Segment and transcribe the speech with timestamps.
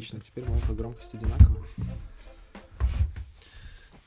[0.00, 1.62] Отлично, теперь мы по громкости одинаково.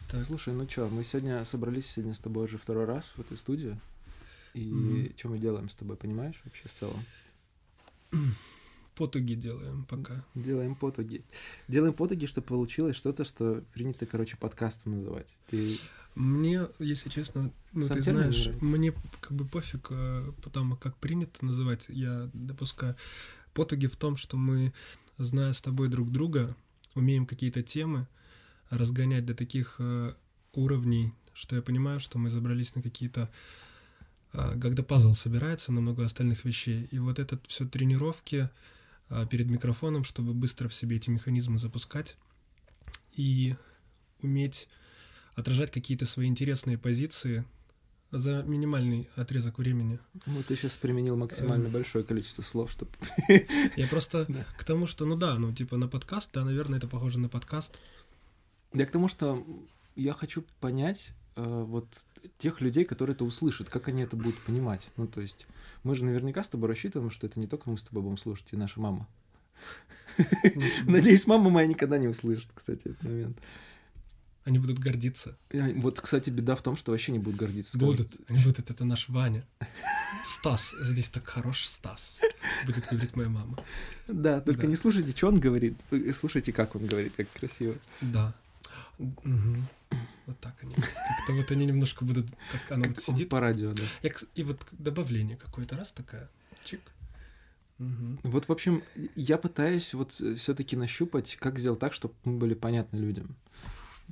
[0.09, 0.25] Так.
[0.25, 3.79] Слушай, ну чё, мы сегодня собрались сегодня с тобой уже второй раз в этой студии.
[4.55, 5.13] И Мгм.
[5.15, 7.05] что мы делаем с тобой, понимаешь, вообще в целом?
[8.95, 10.25] Потуги делаем пока.
[10.33, 11.23] Делаем потуги.
[11.67, 15.37] Делаем потуги, чтобы получилось что-то, что принято, короче, подкастом называть.
[15.51, 15.77] Ты
[16.15, 21.45] Мне, если честно, ну Сам ты знаешь, мне как бы пофиг, э, потому как принято
[21.45, 22.95] называть, я допускаю.
[23.53, 24.73] Потуги в том, что мы,
[25.17, 26.55] зная с тобой друг друга,
[26.95, 28.07] умеем какие-то темы
[28.69, 30.13] разгонять до таких э,
[30.53, 33.29] уровней, что я понимаю, что мы забрались на какие-то
[34.33, 36.87] а, когда пазл собирается на много остальных вещей.
[36.91, 38.49] И вот это все тренировки
[39.09, 42.17] а, перед микрофоном, чтобы быстро в себе эти механизмы запускать
[43.13, 43.55] и
[44.21, 44.67] уметь
[45.35, 47.45] отражать какие-то свои интересные позиции
[48.17, 49.99] за минимальный отрезок времени.
[50.25, 51.71] Ну, ты сейчас применил максимально Эм.
[51.71, 52.91] большое количество слов, чтобы...
[53.75, 54.45] Я просто Да.
[54.57, 57.79] к тому, что, ну да, ну типа на подкаст, да, наверное, это похоже на подкаст.
[58.73, 59.45] Я к тому, что
[59.95, 62.05] я хочу понять э, вот
[62.37, 64.87] тех людей, которые это услышат, как они это будут понимать.
[64.97, 65.47] Ну, то есть,
[65.83, 68.47] мы же наверняка с тобой рассчитываем, что это не только мы с тобой будем слушать,
[68.51, 69.07] и наша мама.
[70.17, 73.37] Ну, Надеюсь, мама моя никогда не услышит, кстати, этот момент.
[74.45, 75.37] Они будут гордиться.
[75.53, 77.77] Вот, кстати, беда в том, что вообще не будут гордиться.
[77.77, 78.29] скажут, Будут.
[78.29, 79.45] Они будут, это наш Ваня.
[80.25, 82.19] Стас, здесь так хорош Стас.
[82.65, 83.57] Будет говорить моя мама.
[84.07, 84.67] Да, только Да.
[84.67, 85.79] не слушайте, что он говорит,
[86.13, 87.75] слушайте, как он говорит, как красиво.
[88.01, 88.33] Да.
[88.99, 89.65] Мгм.
[90.25, 90.73] Вот так они.
[90.75, 92.27] Как-то вот они немножко будут...
[92.51, 93.29] Так вот Как он сидит.
[93.29, 93.83] по радио, да.
[94.01, 96.29] Я, и вот добавление какое-то раз такая.
[96.65, 96.81] Чик.
[97.77, 98.19] Мгм.
[98.23, 98.83] Вот, в общем,
[99.15, 103.35] я пытаюсь вот все-таки нащупать, как сделать так, чтобы мы были понятны людям.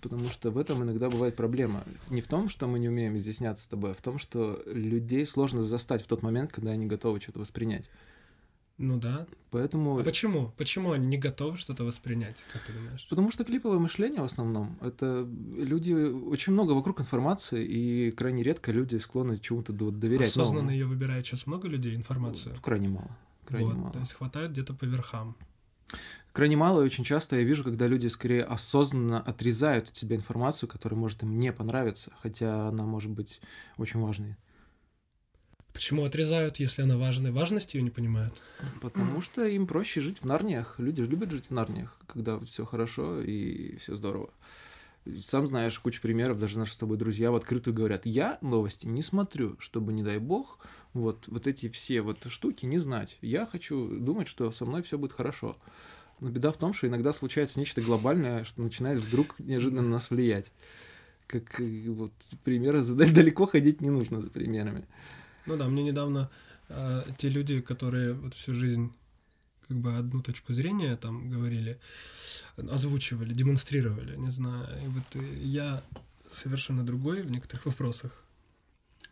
[0.02, 1.84] Потому что в этом иногда бывает проблема.
[2.10, 5.26] Не в том, что мы не умеем изъясняться с тобой, а в том, что людей
[5.26, 7.90] сложно застать в тот момент, когда они готовы что-то воспринять.
[8.82, 9.28] Ну да.
[9.52, 10.00] Поэтому...
[10.00, 10.54] А почему?
[10.58, 13.06] Почему они не готовы что-то воспринять, как ты думаешь?
[13.10, 18.72] Потому что клиповое мышление в основном это люди очень много вокруг информации, и крайне редко
[18.72, 20.30] люди склонны чему-то до- доверять.
[20.30, 20.72] Осознанно новому.
[20.72, 22.56] ее выбирает сейчас много людей информацию.
[22.62, 23.16] Крайне мало.
[23.46, 23.92] Крайне вот, мало.
[23.92, 25.36] то есть хватает где-то по верхам.
[26.34, 30.70] Крайне мало, и очень часто я вижу, когда люди скорее осознанно отрезают от себя информацию,
[30.70, 33.42] которая может им не понравиться, хотя она может быть
[33.78, 34.38] очень важной.
[35.74, 37.32] Почему отрезают, если она важная?
[37.32, 38.34] Важность ее не понимают.
[38.82, 40.76] Потому что им проще жить в нарниях.
[40.80, 44.30] Люди же любят жить в нарниях, когда все хорошо и все здорово.
[45.22, 49.02] Сам знаешь, куча примеров, даже наши с тобой друзья в открытую говорят, я новости не
[49.02, 50.60] смотрю, чтобы, не дай бог,
[50.94, 53.18] вот, вот эти все вот штуки не знать.
[53.22, 55.58] Я хочу думать, что со мной все будет хорошо.
[56.20, 60.10] Но беда в том, что иногда случается нечто глобальное, что начинает вдруг неожиданно на нас
[60.10, 60.52] влиять.
[61.28, 62.14] Как э, вот
[62.44, 64.86] примеры далеко ходить не нужно за примерами.
[65.46, 66.30] Ну да, мне недавно
[66.70, 68.94] э, те люди, которые вот всю жизнь
[69.68, 71.80] как бы одну точку зрения там говорили,
[72.58, 74.68] озвучивали, демонстрировали, не знаю.
[74.84, 75.82] И вот э, я
[76.30, 78.12] совершенно другой в некоторых вопросах.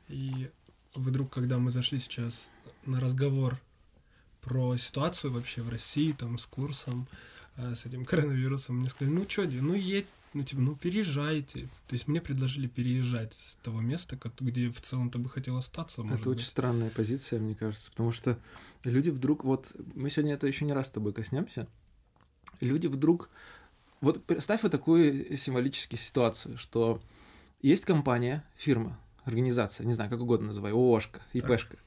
[0.09, 0.49] И
[0.95, 2.49] вдруг, когда мы зашли сейчас
[2.85, 3.59] на разговор
[4.41, 7.07] про ситуацию вообще в России, там, с курсом,
[7.57, 11.61] э, с этим коронавирусом, мне сказали, ну что, ну едь, ну типа, ну переезжайте.
[11.87, 16.21] То есть мне предложили переезжать с того места, где в целом-то бы хотел остаться, может
[16.21, 16.39] Это быть.
[16.39, 18.37] очень странная позиция, мне кажется, потому что
[18.83, 21.67] люди вдруг, вот мы сегодня это еще не раз с тобой коснемся,
[22.61, 23.29] люди вдруг,
[24.01, 27.01] вот представь вот такую символическую ситуацию, что
[27.61, 28.97] есть компания, фирма,
[29.29, 31.77] организация, не знаю, как угодно называй, ООшка, ИПшка,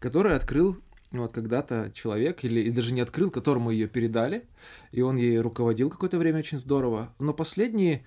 [0.00, 0.76] которая открыл
[1.10, 4.44] вот когда-то человек, или, или даже не открыл, которому ее передали,
[4.92, 8.04] и он ей руководил какое-то время очень здорово, но последние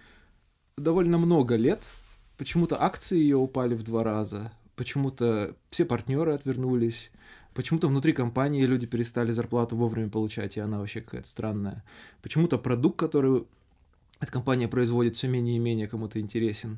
[0.77, 1.83] довольно много лет
[2.37, 7.11] почему-то акции ее упали в два раза, почему-то все партнеры отвернулись,
[7.53, 11.83] почему-то внутри компании люди перестали зарплату вовремя получать, и она вообще какая-то странная.
[12.21, 13.45] Почему-то продукт, который
[14.19, 16.77] эта компания производит, все менее и менее кому-то интересен.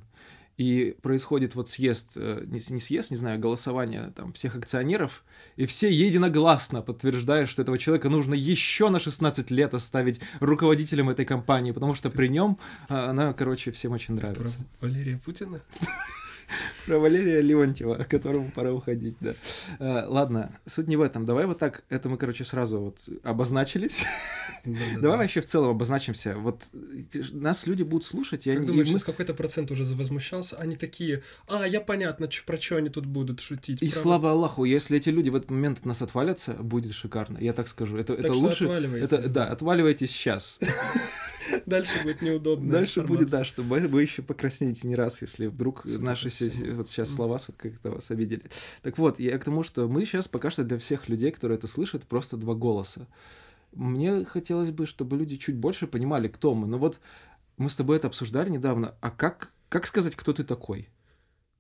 [0.58, 5.24] И происходит вот съезд, э, не, съезд, не знаю, голосование там всех акционеров,
[5.56, 11.26] и все единогласно подтверждают, что этого человека нужно еще на 16 лет оставить руководителем этой
[11.26, 14.58] компании, потому что при нем а, она, короче, всем очень Про нравится.
[14.80, 15.62] Валерия Путина?
[16.86, 19.34] Про Валерия Леонтьева, которому пора уходить, да.
[19.80, 21.26] А, ладно, суть не в этом.
[21.26, 24.06] Давай вот так, это мы, короче, сразу вот обозначились.
[24.66, 26.36] Давай вообще в целом обозначимся.
[26.36, 30.58] Вот э, нас люди будут слушать, я Как думаешь, мы- какой-то процент уже возмущался?
[30.58, 33.82] Они такие, а, я понятно, про что они тут будут шутить.
[33.82, 37.38] И слава Аллаху, если эти люди в этот момент от нас отвалятся, будет шикарно.
[37.40, 37.98] Я так скажу.
[37.98, 39.30] Это, Так это что лучше.
[39.30, 40.60] да, отваливайтесь сейчас.
[41.66, 42.72] Дальше будет неудобно.
[42.72, 46.30] Дальше будет, да, чтобы вы еще покраснеете не раз, если вдруг наши
[46.74, 48.44] вот сейчас слова как-то вас обидели.
[48.82, 51.68] Так вот, я к тому, что мы сейчас пока что для всех людей, которые это
[51.68, 53.08] слышат, просто два голоса.
[53.72, 56.68] мне хотелось бы, чтобы люди чуть больше понимали, кто мы.
[56.68, 57.00] Но вот
[57.58, 58.96] мы с тобой это обсуждали недавно.
[59.02, 60.90] А как, как сказать, кто ты такой?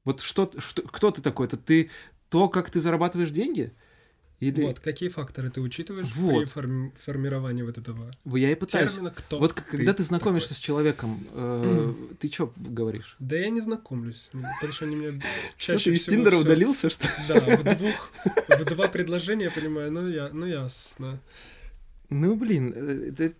[0.05, 1.47] Вот что, что, кто ты такой?
[1.47, 1.89] Это ты
[2.29, 3.73] то, как ты зарабатываешь деньги?
[4.39, 4.61] Или...
[4.61, 6.43] Вот, какие факторы ты учитываешь вот.
[6.43, 8.91] при форми- формировании вот этого Я и пытаюсь.
[8.91, 10.57] термина, кто Вот когда ты, знакомишься такой?
[10.57, 13.15] с человеком, э, ты что говоришь?
[13.19, 15.21] Да я не знакомлюсь ним, потому что они мне
[15.57, 18.11] чаще что, ты из Тиндера удалился, что Да, в двух,
[18.49, 21.21] в два предложения, я понимаю, ну, я, ну ясно.
[22.09, 23.33] Ну, блин, э, это,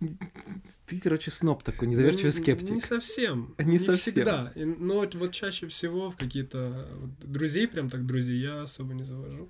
[0.86, 2.70] ты, короче, сноб такой, недоверчивый ну, скептик.
[2.70, 3.54] Не совсем.
[3.58, 4.14] Не, не совсем.
[4.14, 4.52] всегда.
[4.56, 6.88] Но вот чаще всего в какие-то
[7.22, 9.48] друзей, прям так друзей, я особо не завожу.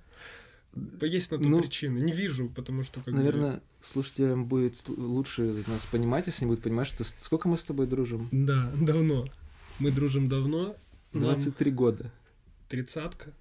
[1.00, 1.98] Есть на то ну, причины.
[1.98, 3.00] Не вижу, потому что...
[3.00, 3.62] Как наверное, бы...
[3.80, 8.28] слушателям будет лучше нас понимать, если они будут понимать, что сколько мы с тобой дружим.
[8.32, 9.26] Да, давно.
[9.78, 10.76] Мы дружим давно.
[11.12, 11.76] 23 Нам...
[11.76, 12.12] года.
[12.68, 13.32] Тридцатка.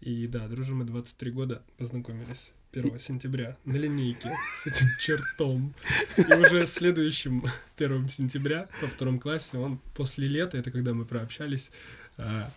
[0.00, 5.74] И да, дружим мы 23 года, познакомились 1 сентября на линейке с этим чертом.
[6.16, 7.44] И уже следующим
[7.76, 11.70] 1 сентября во втором классе он после лета, это когда мы прообщались,
[12.18, 12.52] а,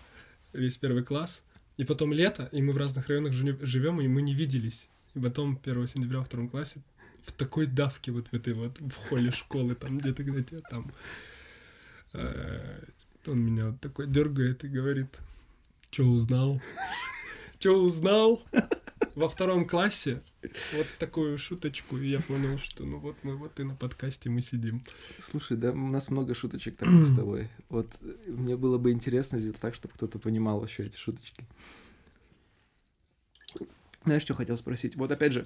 [0.51, 1.44] весь первый класс,
[1.80, 4.90] и потом лето, и мы в разных районах живем, и мы не виделись.
[5.16, 6.81] И потом 1 сентября во втором классе
[7.24, 10.92] в такой давке вот в этой вот, в холле школы, там где-то, где-то там.
[12.12, 12.84] Э,
[13.28, 15.20] он меня такой дергает и говорит,
[15.90, 16.62] что узнал?
[17.59, 18.41] Что узнал?
[19.15, 23.63] Во втором классе вот такую шуточку, и я понял, что ну вот мы вот и
[23.63, 24.81] на подкасте мы сидим.
[25.17, 27.50] Слушай, да, у нас много шуточек так с тобой.
[27.67, 27.88] Вот
[28.27, 31.44] мне было бы интересно сделать так, чтобы кто-то понимал еще эти шуточки.
[34.06, 34.95] Знаешь, что хотел спросить?
[34.95, 35.45] Вот опять же,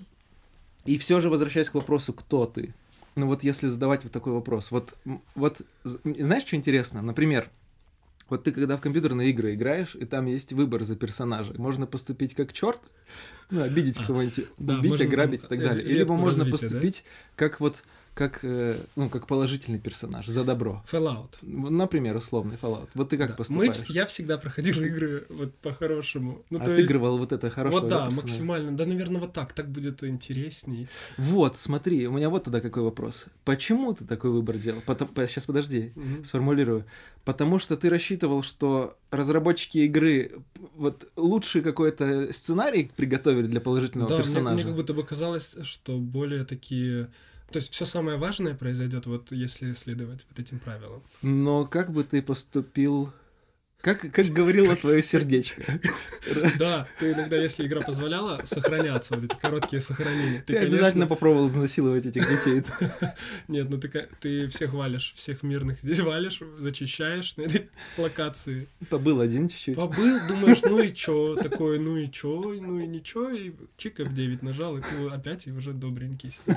[0.86, 2.76] и все же возвращаясь к вопросу, кто ты?
[3.16, 4.96] Ну вот если задавать вот такой вопрос, вот,
[5.34, 7.02] вот знаешь, что интересно?
[7.02, 7.50] Например,
[8.34, 11.54] вот ты когда в компьютерные игры играешь, и там есть выбор за персонажа.
[11.56, 12.80] Можно поступить как черт,
[13.52, 15.86] ну, обидеть кого-нибудь, убить, ограбить и так далее.
[15.86, 17.04] Либо можно поступить
[17.36, 20.84] как вот как, э, ну, как положительный персонаж, за добро.
[20.92, 21.36] Fallout.
[21.42, 22.90] Например, условный Fallout.
[22.94, 23.36] Вот ты как да.
[23.36, 23.80] поступаешь?
[23.90, 26.44] Мы, я всегда проходил игры вот по-хорошему.
[26.50, 27.20] Ну, Отыгрывал есть...
[27.20, 27.82] вот это хорошее.
[27.82, 28.76] Вот да, максимально.
[28.78, 29.54] Да, наверное, вот так.
[29.54, 30.88] Так будет интересней.
[31.18, 33.26] Вот, смотри, у меня вот тогда какой вопрос.
[33.46, 34.82] Почему ты такой выбор делал?
[34.86, 36.24] Потом, сейчас подожди, угу.
[36.24, 36.86] сформулирую.
[37.26, 40.34] Потому что ты рассчитывал, что разработчики игры
[40.76, 44.56] вот лучший какой-то сценарий приготовили для положительного да, персонажа.
[44.56, 47.10] Мне, мне как будто бы казалось, что более такие
[47.54, 51.04] то есть все самое важное произойдет, вот если следовать вот этим правилам.
[51.22, 53.14] Но как бы ты поступил
[53.84, 55.62] как, как говорило твое сердечко.
[56.58, 60.38] Да, ты иногда, если игра позволяла, сохраняться, вот эти короткие сохранения.
[60.40, 60.78] Ты, ты конечно...
[60.78, 62.64] обязательно попробовал изнасиловать этих детей.
[63.50, 68.70] Нет, ну ты, ты всех валишь, всех мирных здесь валишь, зачищаешь на этой локации.
[68.90, 69.76] Побыл один чуть-чуть.
[69.76, 74.40] Побыл, думаешь, ну и чё, такое, ну и чё, ну и ничего, и чик F9
[74.46, 76.56] нажал, и ты опять и уже добренький с ним.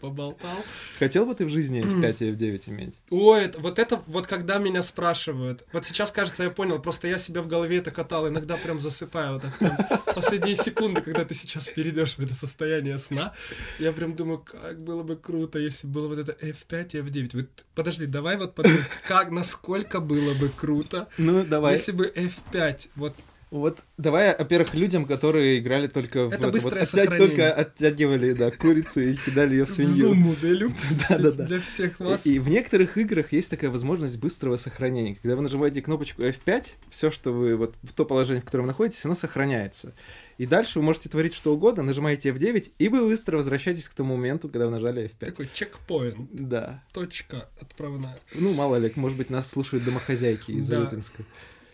[0.00, 0.56] поболтал.
[0.98, 2.94] Хотел бы ты в жизни F5 и F9 иметь?
[3.10, 7.42] Ой, вот это, вот когда меня спрашивают, вот сейчас, кажется, я понял, просто я себя
[7.42, 9.76] в голове это катал, иногда прям засыпаю, вот так прям
[10.14, 13.32] последние секунды, когда ты сейчас перейдешь в это состояние сна,
[13.78, 17.30] я прям думаю, как было бы круто, если было вот это F5 и F9.
[17.34, 21.72] Вот, подожди, давай вот подумай, как, насколько было бы круто, ну, давай.
[21.72, 23.14] если бы F5 вот
[23.60, 27.16] вот давай, во-первых, людям, которые играли только в это быстрое вот, оття...
[27.16, 30.14] только оттягивали, да, курицу и кидали ее в свинью.
[30.14, 30.72] В Zoom,
[31.08, 31.44] да, да, да.
[31.44, 32.26] для всех вас.
[32.26, 35.14] И, и в некоторых играх есть такая возможность быстрого сохранения.
[35.22, 39.04] Когда вы нажимаете кнопочку F5, все, что вы вот в то положение, в котором находитесь,
[39.04, 39.94] оно сохраняется.
[40.36, 44.16] И дальше вы можете творить что угодно, нажимаете F9, и вы быстро возвращаетесь к тому
[44.16, 45.26] моменту, когда вы нажали F5.
[45.26, 46.28] Такой чекпоинт.
[46.32, 46.82] Да.
[46.92, 48.18] Точка отправная.
[48.34, 50.90] Ну, мало ли, может быть, нас слушают домохозяйки из да.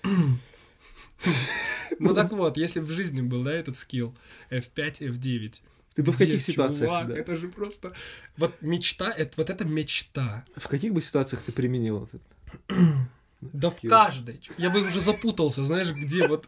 [1.98, 4.14] Ну так вот, если в жизни был, да, этот скилл
[4.50, 5.60] F5, F9,
[5.94, 6.88] ты бы в каких ситуациях?
[6.88, 7.18] Чувак, да.
[7.18, 7.92] это же просто...
[8.36, 10.44] Вот мечта, это, вот это мечта.
[10.56, 12.22] В каких бы ситуациях ты применил этот?
[13.40, 14.38] Да в каждой.
[14.58, 16.46] Я бы уже запутался, знаешь, где вот...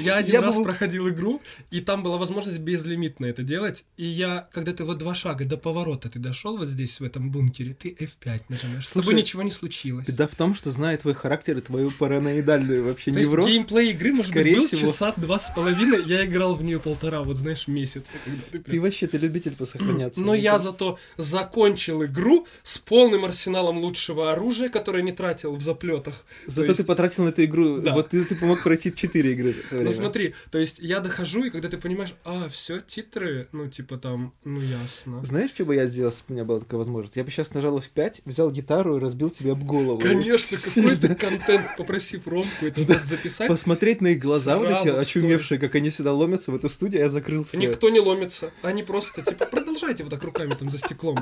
[0.00, 0.64] Я один я раз бы...
[0.64, 5.14] проходил игру, и там была возможность безлимитно это делать, и я, когда ты вот два
[5.14, 8.86] шага до поворота ты дошел вот здесь, в этом бункере, ты F5 нажимаешь.
[8.86, 10.06] Слушай, С тобой ничего не случилось.
[10.06, 13.46] Беда в том, что зная твой характер и твою параноидальную вообще То невроз...
[13.46, 14.80] есть геймплей игры, может быть, был всего...
[14.86, 18.12] часа два с половиной, я играл в нее полтора, вот знаешь, месяца.
[18.52, 18.74] Ты, прям...
[18.74, 20.20] ты вообще, ты любитель посохраняться.
[20.20, 20.72] Но я кажется.
[20.72, 26.80] зато закончил игру с полным арсеналом лучшего оружия, которое не тратил в заплетах Зато есть-
[26.80, 27.92] ты потратил на эту игру, Да.
[27.94, 31.68] вот ты, ты помог пройти 4 игры Ну смотри, то есть я дохожу, и когда
[31.68, 35.24] ты понимаешь, а, все, титры, ну типа там, ну ясно.
[35.24, 37.16] Знаешь, что бы я сделал, если бы у меня была такая возможность?
[37.16, 39.98] Я бы сейчас нажал F5, взял гитару и разбил тебе об голову.
[40.00, 45.58] Конечно, какой-то контент, попросив Ромку это вот записать, Посмотреть на их глаза вот эти очумевшие,
[45.58, 47.58] как они сюда ломятся в эту студию, я закрыл все.
[47.58, 48.50] никто не ломится.
[48.62, 51.16] Они просто, типа, продолжайте вот так руками там за стеклом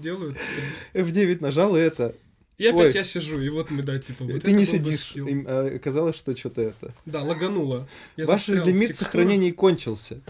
[0.00, 0.36] делают.
[0.92, 1.08] типа.
[1.08, 2.14] F9 нажал и это.
[2.56, 2.92] И опять Ой.
[2.94, 5.12] я сижу, и вот мы, да, типа, вот ты это не сидишь.
[5.16, 6.94] Им, а, оказалось, что что-то это.
[7.04, 7.88] Да, лагануло.
[8.16, 10.20] Я Ваш лимит сохранений кончился.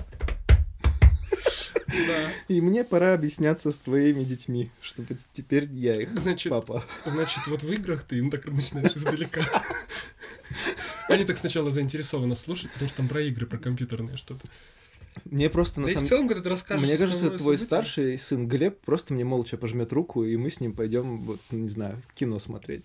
[1.87, 2.33] Да.
[2.49, 6.83] И мне пора объясняться с твоими детьми, чтобы теперь я их Значит, папа.
[7.05, 9.43] Значит, вот в играх ты им так начинаешь издалека.
[11.09, 14.49] Они так сначала заинтересованы слушать, потому что там про игры, про компьютерные что-то.
[15.25, 17.65] Мне просто на Да и в самом целом, когда ты расскажешь Мне кажется, твой событие-
[17.67, 21.69] старший сын Глеб просто мне молча пожмет руку, и мы с ним пойдем, вот, не
[21.69, 22.85] знаю, кино смотреть.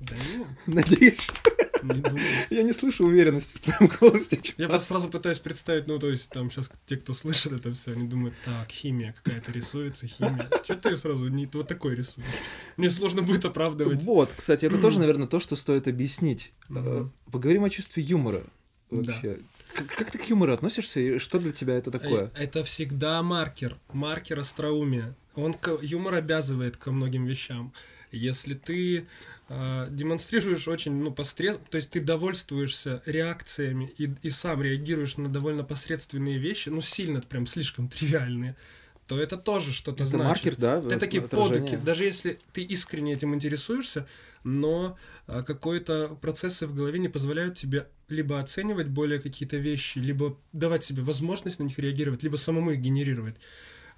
[0.00, 1.34] Да нет, Надеюсь, что
[1.82, 2.20] не думаю.
[2.50, 4.36] я не слышу уверенности в твоем голосе.
[4.36, 4.70] Я чувак.
[4.70, 8.06] просто сразу пытаюсь представить, ну, то есть, там сейчас те, кто слышит это все, они
[8.08, 10.48] думают, так, химия какая-то рисуется, химия.
[10.64, 12.26] Че ты сразу не вот такой рисуешь?
[12.76, 14.02] Мне сложно будет оправдывать.
[14.02, 16.52] Вот, кстати, это тоже, наверное, то, что стоит объяснить.
[16.70, 18.42] Э, Поговорим о чувстве юмора.
[18.90, 19.20] Да.
[19.74, 22.30] Как, как ты к юмору относишься, и что для тебя это такое?
[22.34, 25.14] Э, Это всегда маркер, маркер остроумия.
[25.34, 27.72] Он юмор обязывает ко многим вещам.
[28.10, 29.06] Если ты
[29.48, 31.58] э, демонстрируешь очень, ну, посред...
[31.70, 37.22] то есть ты довольствуешься реакциями и, и сам реагируешь на довольно посредственные вещи, ну, сильно
[37.22, 38.54] прям слишком тривиальные,
[39.06, 40.26] то это тоже что-то значит.
[40.26, 40.80] маркер, да?
[40.80, 41.60] Вот, такие отражение.
[41.62, 41.80] подыки.
[41.82, 44.06] Даже если ты искренне этим интересуешься,
[44.44, 44.96] но
[45.26, 50.84] а, какой-то процессы в голове не позволяют тебе либо оценивать более какие-то вещи, либо давать
[50.84, 53.36] себе возможность на них реагировать, либо самому их генерировать.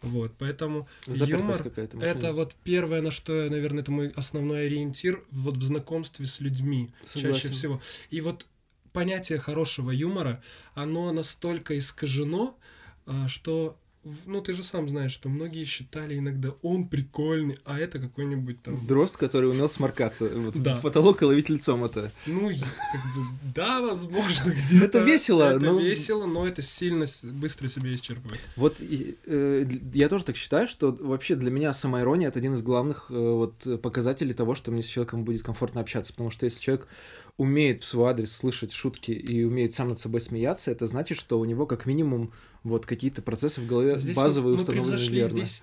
[0.03, 5.25] Вот, поэтому Запертость юмор это вот первое, на что я, наверное, это мой основной ориентир
[5.31, 7.51] вот в знакомстве с людьми чаще Согласен.
[7.51, 7.83] всего.
[8.11, 8.47] И вот
[8.93, 10.43] понятие хорошего юмора,
[10.75, 12.59] оно настолько искажено,
[13.07, 13.79] а, что
[14.27, 18.87] ну ты же сам знаешь, что многие считали иногда он прикольный, а это какой-нибудь там
[18.87, 20.75] Дрозд, который умел сморкаться вот, Да.
[20.77, 22.11] в потолок и ловить лицом это.
[22.27, 24.85] Ну, как бы, да, возможно, где-то.
[24.85, 28.41] Это весело, Это но- весело, но это сильно быстро себя исчерпывает.
[28.57, 33.07] Вот э, я тоже так считаю, что вообще для меня самоирония это один из главных
[33.11, 36.89] э, вот показателей того, что мне с человеком будет комфортно общаться, потому что если человек
[37.37, 41.39] умеет в свой адрес слышать шутки и умеет сам над собой смеяться, это значит, что
[41.39, 45.19] у него как минимум вот какие-то процессы в голове Здесь базовые мы, мы установлены превзошли
[45.19, 45.37] верно.
[45.37, 45.63] здесь,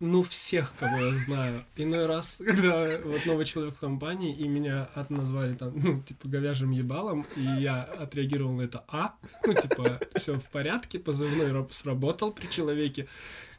[0.00, 1.64] ну, всех, кого я знаю.
[1.76, 6.28] Иной раз, когда вот новый человек в компании, и меня от назвали там, ну, типа,
[6.28, 9.14] говяжьим ебалом, и я отреагировал на это «а»,
[9.46, 13.08] ну, типа, все в порядке, позывной раб- сработал при человеке.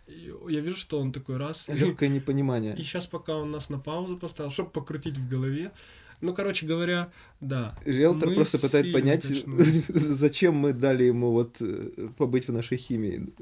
[0.07, 1.67] И я вижу, что он такой раз...
[1.67, 2.73] Легкое непонимание.
[2.73, 5.71] И сейчас, пока он нас на паузу поставил, чтобы покрутить в голове.
[6.21, 7.09] Ну, короче говоря,
[7.39, 7.75] да.
[7.85, 9.25] Риэлтор просто пытается сильно понять,
[9.87, 13.33] зачем мы дали ему вот э, побыть в нашей химии.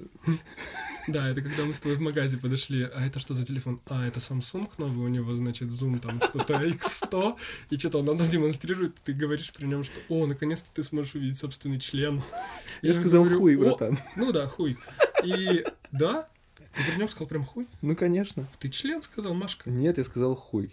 [1.07, 2.83] Да, это когда мы с тобой в магазе подошли.
[2.83, 3.81] А это что за телефон?
[3.87, 7.35] А, это Samsung новый, у него, значит, Zoom там что-то X100,
[7.71, 11.15] и что-то он нам демонстрирует, и ты говоришь при нем, что «О, наконец-то ты сможешь
[11.15, 12.21] увидеть собственный член».
[12.81, 13.97] Я сказал говорю, хуй, братан.
[14.15, 14.77] Ну да, хуй.
[15.23, 16.27] И да,
[16.75, 17.67] ты при нем сказал прям хуй.
[17.81, 18.47] Ну, конечно.
[18.59, 19.69] Ты член сказал, Машка.
[19.69, 20.71] Нет, я сказал хуй.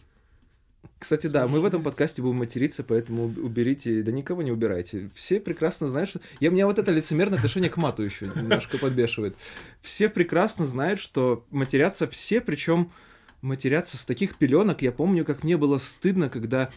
[0.98, 5.10] Кстати, да, мы в этом подкасте будем материться, поэтому уб- уберите, да никого не убирайте.
[5.14, 6.20] Все прекрасно знают, что...
[6.40, 9.36] Я, меня вот это лицемерное отношение к мату еще немножко подбешивает.
[9.82, 12.90] Все прекрасно знают, что матерятся все, причем
[13.42, 14.82] матерятся с таких пеленок.
[14.82, 16.70] Я помню, как мне было стыдно, когда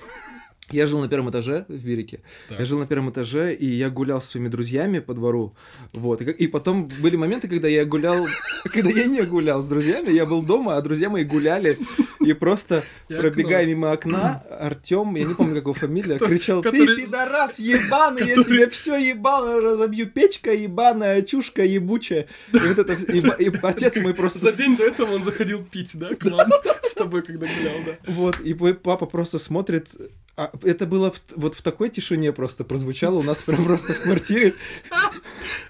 [0.70, 2.22] я жил на первом этаже в Бирике.
[2.50, 2.60] Так.
[2.60, 5.56] Я жил на первом этаже, и я гулял со своими друзьями по двору.
[5.94, 6.22] Вот.
[6.22, 8.28] И, и потом были моменты, когда я гулял,
[8.66, 11.78] когда я не гулял с друзьями, я был дома, а друзья мои гуляли.
[12.20, 13.70] И просто, И пробегая окно.
[13.70, 18.34] мимо окна, Артем, я не помню, как его фамилия, кричал, ты который- пидорас ебаный, я
[18.36, 22.28] тебе все ебал, разобью печка ебаная, чушка ебучая.
[22.52, 24.40] И вот это, и, и отец мой просто...
[24.40, 26.50] За день до этого он заходил пить, да, к нам
[26.84, 28.12] с тобой, когда гулял, да.
[28.12, 29.96] Вот, и мой папа просто смотрит.
[30.38, 34.02] А это было в- вот в такой тишине просто прозвучало у нас прям просто в
[34.02, 34.54] квартире.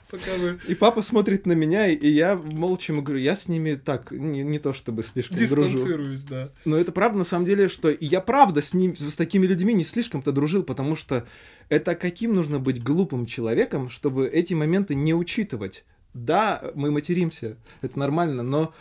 [0.09, 3.47] Пока вы И папа смотрит на меня, и- и я молча ему говорю, я с
[3.49, 5.63] ними так, не, не то чтобы слишком дружу.
[5.73, 6.49] дистанцируюсь, да.
[6.65, 9.83] Но это правда на самом деле, что я правда с ним, с такими людьми не
[9.83, 11.25] слишком-то дружил, потому что
[11.69, 15.83] это каким нужно быть глупым человеком, чтобы эти моменты не учитывать.
[16.13, 18.73] Да, мы материмся, это нормально, но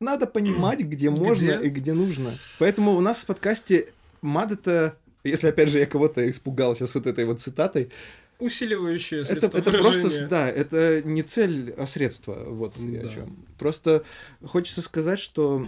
[0.00, 1.66] надо понимать, где можно Где?
[1.66, 2.32] и где нужно.
[2.58, 3.92] Поэтому у нас в подкасте
[4.22, 7.90] мат это, если опять же я кого-то испугал сейчас вот этой вот цитатой,
[8.38, 10.00] Усиливающее это, средство это выражения.
[10.02, 13.12] просто, да, это не цель, а средство, вот я о Да.
[13.14, 13.36] чем.
[13.58, 14.02] Просто
[14.44, 15.66] хочется сказать, что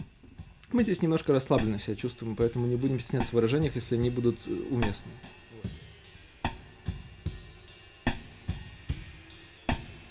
[0.73, 4.41] Мы здесь немножко расслабленно себя чувствуем, поэтому не будем стесняться в выражениях, если они будут
[4.49, 5.13] э, уместны.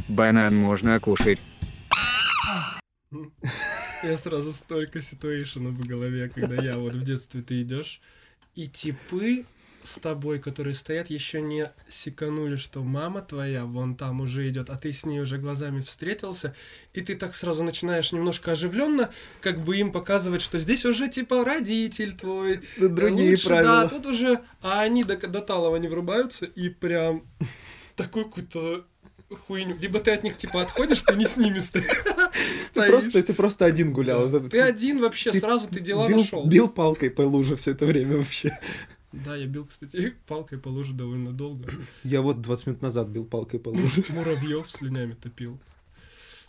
[0.08, 1.40] Банан можно кушать.
[4.04, 8.02] Я сразу столько ситуэйшенов в голове, когда я вот в детстве ты идешь,
[8.56, 9.46] и типы
[9.82, 14.78] с тобой, которые стоят, еще не секанули, что мама твоя вон там уже идет, а
[14.78, 16.56] ты с ней уже глазами встретился,
[16.94, 21.44] и ты так сразу начинаешь немножко оживленно, как бы им показывать, что здесь уже типа
[21.44, 23.82] родитель твой, Да, другие лучше, правила.
[23.84, 27.28] да, тут уже, а они до, до талого не врубаются и прям
[27.98, 28.86] такую какую-то
[29.48, 29.76] хуйню.
[29.80, 31.88] Либо ты от них типа отходишь, ты не с ними стоишь.
[32.74, 34.30] Ты просто, ты просто один гулял.
[34.50, 36.46] Ты один вообще, Ты сразу ты дела бил, нашел.
[36.46, 38.58] бил палкой по луже все это время вообще.
[39.12, 41.70] Да, я бил, кстати, палкой по луже довольно долго.
[42.04, 44.04] Я вот 20 минут назад бил палкой по луже.
[44.10, 45.60] Муравьев слюнями топил.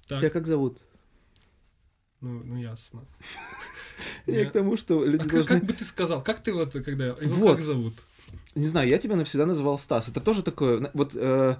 [0.08, 0.80] Так, Тебя как зовут?
[2.20, 3.04] ну, ну ясно.
[4.26, 5.54] Я к тому, что люди А как, должны...
[5.54, 7.94] как бы ты сказал, как ты вот, когда его как зовут?
[8.54, 10.08] Не знаю, я тебя навсегда называл Стас.
[10.08, 10.90] Это тоже такое...
[10.94, 11.56] Вот э,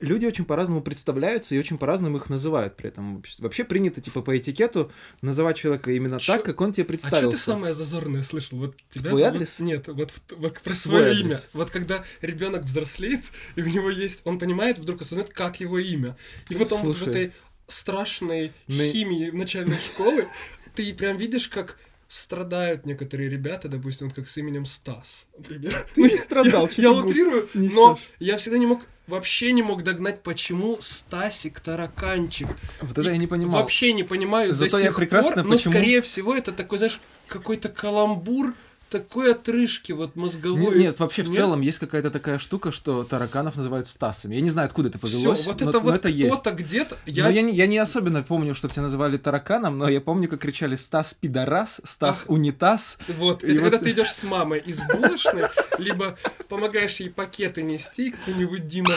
[0.00, 3.22] люди очень по-разному представляются и очень по-разному их называют при этом.
[3.38, 4.90] Вообще- принято, типа, по этикету
[5.22, 7.22] называть человека именно Чё- так, как он тебе А представился.
[7.22, 8.58] что ты самое зазорное слышал?
[8.58, 9.58] Вот тебя Твой зовут- адрес?
[9.60, 11.20] Нет, вот, в- вот про Твой свое адрес.
[11.22, 11.40] имя.
[11.52, 16.16] Вот когда ребенок взрослеет, и у него есть, он понимает, вдруг осознает, как его имя.
[16.48, 17.08] И вот в Слушай.
[17.08, 17.32] этой
[17.66, 20.26] страшной На- химии начальной школы
[20.74, 21.78] ты прям видишь, как
[22.10, 25.86] страдают некоторые ребята, допустим, вот как с именем Стас, например.
[25.94, 30.20] Ты не страдал, я, я утрирую, но я всегда не мог, вообще не мог догнать,
[30.24, 32.48] почему Стасик тараканчик.
[32.82, 33.60] Вот это И я не понимал.
[33.62, 37.00] Вообще не понимаю Зато до я сих прекрасно пор, но скорее всего это такой, знаешь,
[37.28, 38.54] какой-то каламбур,
[38.90, 40.78] такой отрыжки вот мозговой.
[40.78, 41.36] Нет, вообще в Нет?
[41.36, 44.34] целом есть какая-то такая штука, что тараканов называют Стасами.
[44.34, 46.28] Я не знаю, откуда это Всё, повелось, вот но, это но вот это есть.
[46.34, 46.98] кто-то где-то.
[47.06, 47.28] Я...
[47.28, 50.40] Я, я, не, я не особенно помню, что тебя называли тараканом, но я помню, как
[50.40, 52.30] кричали «Стас пидорас», «Стас Ах.
[52.30, 52.98] унитаз».
[53.16, 55.44] Вот, И это когда вот- ты идешь с мамой из булочной,
[55.78, 56.18] либо
[56.48, 58.94] помогаешь ей пакеты нести, какой-нибудь Дима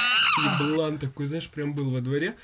[0.59, 2.35] еблан такой, знаешь, прям был во дворе.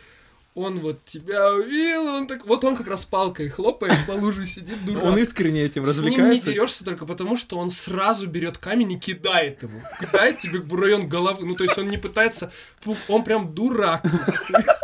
[0.59, 2.45] Он вот тебя увидел, он так...
[2.45, 5.05] Вот он как раз палкой хлопает, по луже сидит, дурак.
[5.05, 6.51] Он искренне этим С ним не развлекается.
[6.51, 9.79] дерешься только потому, что он сразу берет камень и кидает его.
[10.01, 11.45] Кидает тебе в район головы.
[11.45, 12.51] Ну, то есть он не пытается...
[13.07, 14.03] Он прям дурак.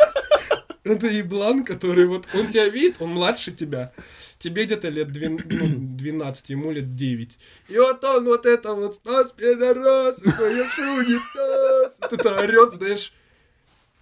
[0.82, 2.26] Это еблан, который вот...
[2.32, 3.92] Он тебя видит, он младше тебя.
[4.38, 7.38] Тебе где-то лет двен- ну, 12, ему лет 9.
[7.68, 11.98] И вот он вот это вот Стас пидорас, конечно, унитаз.
[12.00, 13.12] Вот это орет, знаешь.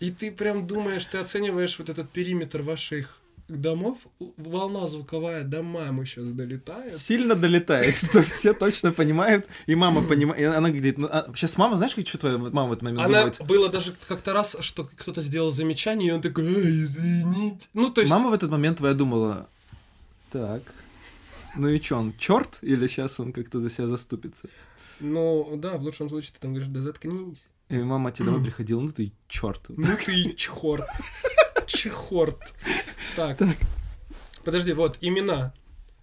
[0.01, 3.99] И ты прям думаешь, ты оцениваешь вот этот периметр ваших домов,
[4.37, 6.93] волна звуковая до мамы сейчас долетает.
[6.95, 7.95] Сильно долетает,
[8.31, 12.69] все точно понимают, и мама понимает, она говорит, ну, сейчас мама, знаешь, что твоя мама
[12.69, 13.43] в этот момент Она думает?
[13.47, 17.69] было даже как-то раз, что кто-то сделал замечание, и он такой, «Ай, извините.
[17.75, 19.47] Ну, то есть, Мама в этот момент твоя думала,
[20.33, 20.63] так,
[21.57, 24.49] ну и чё, он черт, или сейчас он как-то за себя заступится?
[25.01, 27.51] Ну, да, в лучшем случае ты там говоришь, да заткнись.
[27.69, 29.63] И мама тебе домой приходила, ну ты черт.
[29.69, 30.87] Ну ты чхорт.
[31.67, 32.55] Чхорт.
[33.17, 33.39] Так.
[34.45, 35.55] Подожди, вот, имена.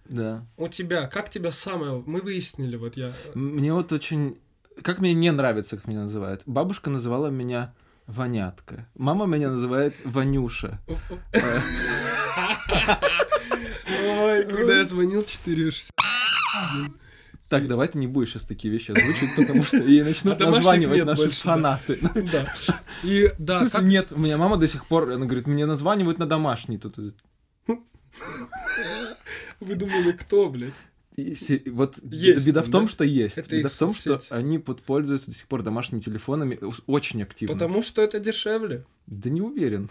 [0.06, 0.44] Да.
[0.56, 2.02] У тебя, как тебя самое...
[2.04, 3.12] Мы выяснили, вот я...
[3.34, 4.38] Мне вот очень...
[4.82, 6.42] Как мне не нравится, как меня называют.
[6.46, 7.74] Бабушка называла меня
[8.06, 8.88] Вонятка.
[8.94, 10.80] Мама меня называет Ванюша.
[14.08, 15.90] Ой, когда я звонил в 4.60.
[17.52, 20.56] Так, давай ты не будешь сейчас такие вещи озвучивать, потому что ей А начнут домашних
[20.64, 21.52] названивать наши больше, да.
[21.52, 21.98] фанаты.
[22.32, 22.46] Да.
[23.04, 25.66] И В да, смысле, как- нет, у меня мама до сих пор, она говорит, мне
[25.66, 26.96] названивают на домашний тут.
[29.60, 30.72] вы думали, кто, блядь?
[31.36, 32.90] Се- вот Есть беда там, в том, да?
[32.90, 33.36] что есть.
[33.36, 34.32] Это беда в том, что соцсеть.
[34.32, 37.52] они вот пользуются до сих пор домашними телефонами очень активно.
[37.54, 38.86] Потому что это дешевле.
[39.06, 39.90] Да не уверен.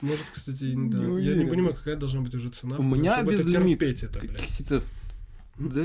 [0.00, 0.98] Может, кстати, и Не да.
[1.20, 2.78] Я не понимаю, какая должна быть уже цена.
[2.78, 4.40] У меня чтобы это терпеть это, блядь.
[4.48, 4.82] Какие-то...
[5.60, 5.82] Да,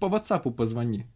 [0.00, 1.06] по WhatsApp позвони.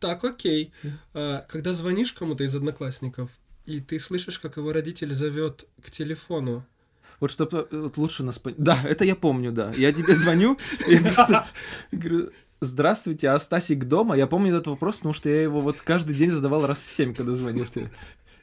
[0.00, 0.72] Так, окей.
[1.14, 6.64] А, Когда звонишь кому-то из одноклассников, и ты слышишь, как его родитель зовет к телефону,
[7.20, 8.58] Вот чтобы вот лучше нас понять.
[8.60, 9.72] Да, это я помню, да.
[9.76, 11.46] Я тебе звоню, и я просто
[11.92, 14.16] говорю, здравствуйте, а Стасик дома?
[14.16, 17.32] Я помню этот вопрос, потому что я его вот каждый день задавал раз семь, когда
[17.34, 17.90] звонил тебе.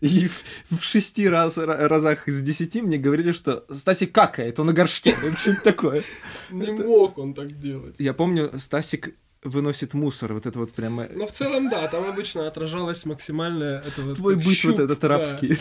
[0.01, 4.67] И в, в шести раз, ра- разах из десяти мне говорили, что Стасик какает, он
[4.67, 6.03] на горшке, ну, что-то такое.
[6.51, 7.95] не мог он так делать.
[7.99, 11.07] Я помню, Стасик выносит мусор, вот это вот прямо...
[11.09, 14.99] Но в целом, да, там обычно отражалось максимальное это вот Твой быт щуп, вот этот
[14.99, 15.57] да, арабский.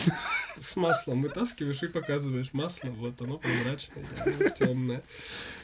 [0.59, 4.03] с маслом вытаскиваешь и показываешь масло, вот оно прозрачное,
[4.57, 5.03] темное.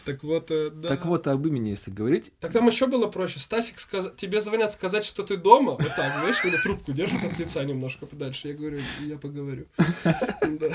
[0.06, 0.90] Так вот, э, да.
[0.90, 3.40] Так вот, об имени, если говорить, Так там еще было проще.
[3.40, 5.72] Стасик, сказ- тебе звонят сказать, что ты дома.
[5.74, 8.50] Вот так, знаешь, когда трубку держат от лица немножко подальше.
[8.50, 9.66] Я говорю, я поговорю.
[10.06, 10.70] Да.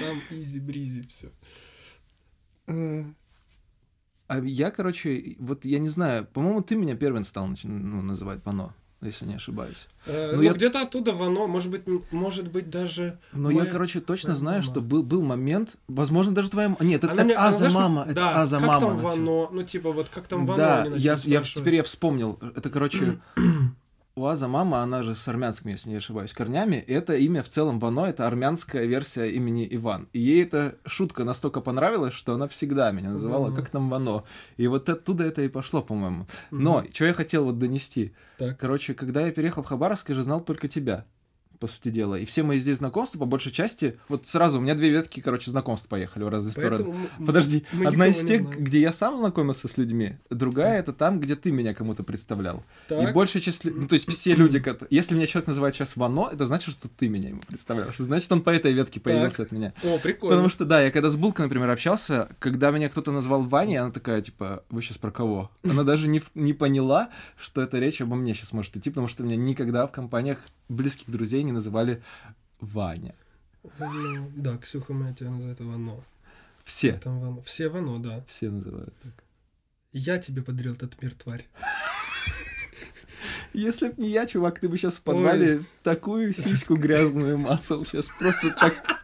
[0.00, 1.30] Там изи-бризи все.
[4.28, 8.74] А я, короче, вот я не знаю, по-моему, ты меня первым стал ну, называть Вано,
[9.00, 9.86] если не ошибаюсь.
[10.06, 13.18] Э, Ну, ну, я- где-то оттуда Вано, может быть, может быть даже...
[13.32, 14.70] Но я, моя- короче, точно моя знаю, мама.
[14.72, 16.74] что был, был момент, возможно, даже твоя...
[16.80, 18.80] Нет, это, это мне- Аза знаешь, мама, это да, Аза как мама.
[18.80, 19.10] там начала.
[19.10, 22.38] Вано, ну типа вот как там Вано Да, я, я теперь я вспомнил.
[22.56, 23.20] Это, короче,
[24.18, 26.76] у Аза мама, она же с армянскими, если не ошибаюсь, корнями.
[26.76, 30.08] Это имя в целом Вано, это армянская версия имени Иван.
[30.14, 34.24] И ей эта шутка настолько понравилась, что она всегда меня называла, как там Вано.
[34.56, 36.26] И вот оттуда это и пошло, по-моему.
[36.50, 38.14] Но, что я хотел вот донести.
[38.38, 38.58] Так.
[38.58, 41.04] Короче, когда я переехал в Хабаровск, я же знал только тебя,
[41.58, 42.14] по сути дела.
[42.16, 45.50] И все мои здесь знакомства, по большей части, вот сразу у меня две ветки, короче,
[45.50, 46.76] знакомств поехали в разные стороны.
[46.84, 48.64] Поэтому м- Подожди, мы одна из тех, знаем.
[48.64, 52.62] где я сам знакомился с людьми, другая это там, где ты меня кому-то представлял.
[52.86, 53.14] И Так.
[53.14, 56.70] большая часть, ну то есть все люди, если меня человек называет сейчас Вано, это значит,
[56.70, 57.96] что ты меня ему представляешь.
[57.98, 59.72] Значит, он по этой ветке появился от меня.
[59.84, 60.36] О, прикольно.
[60.36, 63.90] Потому что, да, я когда с Булкой, например, общался, когда меня кто-то назвал Ваней, она
[63.90, 65.50] такая, типа, вы сейчас про кого?
[65.64, 69.22] Она даже не, не поняла, что это речь обо мне сейчас может идти, потому что
[69.22, 70.38] меня никогда в компаниях
[70.68, 72.02] близких друзей не называли
[72.60, 73.14] Ваня.
[73.80, 76.04] Ну, да, Ксюха моя тебя называет Вано.
[76.64, 76.92] Все.
[76.92, 77.42] Как там Вано?
[77.42, 78.24] Все Вано, да.
[78.26, 79.24] Все называют так.
[79.92, 81.46] Я тебе подарил этот мир, тварь.
[83.52, 87.84] Если б не я, чувак, ты бы сейчас в подвале такую сиську грязную мацал.
[87.84, 88.98] Сейчас просто так,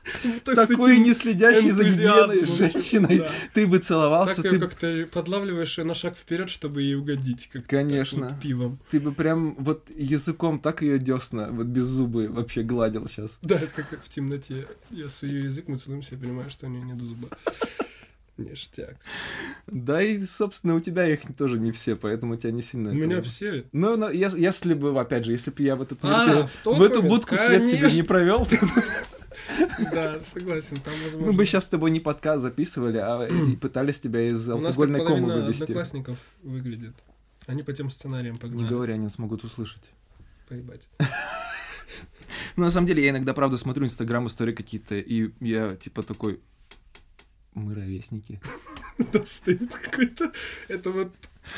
[0.54, 3.18] такой не следящий за гигиеной женщиной.
[3.18, 3.30] Да.
[3.54, 7.48] Ты бы целовался, Так ты, ее как-то подлавливаешь её на шаг вперед, чтобы ей угодить.
[7.52, 8.28] Как Конечно.
[8.28, 8.78] вот пивом.
[8.90, 13.38] ты бы прям вот языком так ее десна, вот без зубы вообще гладил сейчас.
[13.42, 14.66] Да, это как в темноте.
[14.90, 17.28] Я сую язык, мы целуемся, я понимаю, что у нее нет зуба.
[18.38, 18.96] Ништяк.
[19.66, 22.90] Да и, собственно, у тебя их тоже не все, поэтому тебя не сильно...
[22.90, 23.64] У это меня все.
[23.72, 26.46] Ну, но я- если бы, опять же, если бы я в этот мир А, тебе-
[26.46, 28.46] в в эту момент, будку свет тебе не провел,
[29.92, 31.26] Да, согласен, там возможно.
[31.30, 34.76] мы бы сейчас с тобой не подкаст записывали, а и пытались тебя из У нас
[34.76, 35.62] так алкогольной комы вывести.
[35.64, 36.94] одноклассников выглядит.
[37.46, 38.62] Они по тем сценариям погнали.
[38.62, 39.90] Не говори, они смогут услышать.
[40.48, 40.88] Поебать.
[42.56, 46.40] Ну, на самом деле, я иногда, правда, смотрю Инстаграм, истории какие-то, и я, типа, такой...
[47.54, 48.40] Мы ровесники.
[49.12, 50.32] Там стоит какой-то...
[50.68, 51.12] Это вот...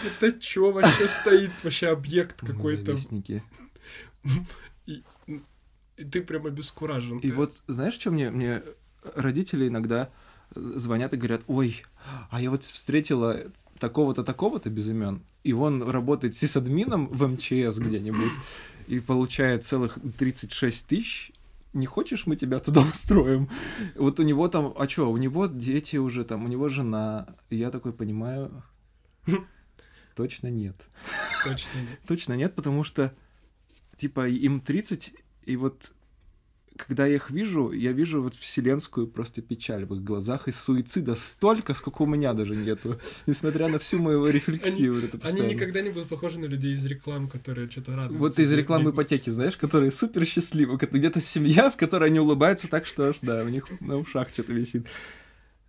[0.04, 1.50] Это чё вообще стоит?
[1.62, 2.92] Вообще объект какой-то.
[2.92, 3.42] ровесники.
[4.86, 5.02] И
[5.96, 7.18] ты прям обескуражен.
[7.18, 8.62] И Ты- вот, знаешь, что мне, мне
[9.14, 10.10] родители иногда
[10.54, 11.84] звонят и говорят, ой,
[12.30, 13.40] а я вот встретила
[13.78, 18.32] такого-то, такого-то без имен, и он работает сисадмином в МЧС где-нибудь,
[18.86, 21.32] и получает целых 36 тысяч,
[21.74, 23.50] не хочешь, мы тебя туда устроим?
[23.96, 27.56] Вот у него там, а что, у него дети уже там, у него жена, и
[27.56, 28.62] я такой понимаю,
[30.14, 30.76] точно нет.
[31.44, 31.98] Точно нет.
[32.06, 33.12] Точно нет, потому что,
[33.96, 35.92] типа, им 30, и вот
[36.76, 41.14] когда я их вижу, я вижу вот вселенскую просто печаль в их глазах и суицида
[41.14, 44.94] столько, сколько у меня даже нету, несмотря на всю мою рефлексию.
[44.94, 48.18] вот это Они никогда не будут похожи на людей из реклам, которые что-то радуются.
[48.18, 50.76] Вот из рекламы ипотеки, знаешь, которые супер счастливы.
[50.76, 54.52] Где-то семья, в которой они улыбаются так, что аж, да, у них на ушах что-то
[54.52, 54.88] висит.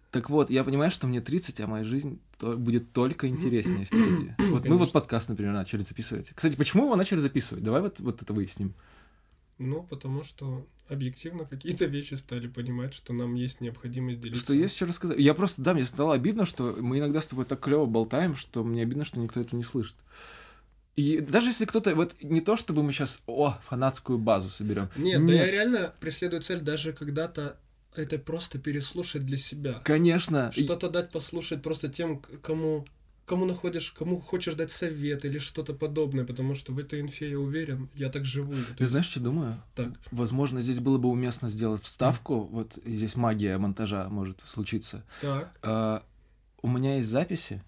[0.10, 4.34] Так вот, я понимаю, что мне 30, а моя жизнь то- будет только интереснее впереди.
[4.38, 4.78] Вот мы Конечно.
[4.78, 6.32] вот подкаст, например, начали записывать.
[6.34, 7.64] Кстати, почему его начали записывать?
[7.64, 8.74] Давай вот, вот это выясним.
[9.58, 14.44] Ну, потому что объективно какие-то вещи стали понимать, что нам есть необходимость делиться.
[14.44, 15.18] Что есть что рассказать.
[15.18, 18.64] Я просто, да, мне стало обидно, что мы иногда с тобой так клево болтаем, что
[18.64, 19.96] мне обидно, что никто этого не слышит.
[20.96, 24.90] И даже если кто-то, вот не то, чтобы мы сейчас, о, фанатскую базу соберем.
[24.96, 27.58] Нет, да я реально преследую цель даже когда-то
[27.96, 29.80] это просто переслушать для себя.
[29.84, 30.52] Конечно.
[30.52, 32.86] Что-то дать послушать просто тем, кому
[33.26, 37.40] кому находишь, кому хочешь дать совет или что-то подобное, потому что в этой инфе я
[37.40, 38.54] уверен, я так живу.
[38.78, 39.62] Ты знаешь, что думаю?
[39.76, 39.90] Так.
[40.12, 45.04] Возможно, здесь было бы уместно сделать вставку, вот здесь магия монтажа может случиться.
[45.22, 45.52] Так.
[45.64, 46.04] А,
[46.62, 47.64] у меня есть записи.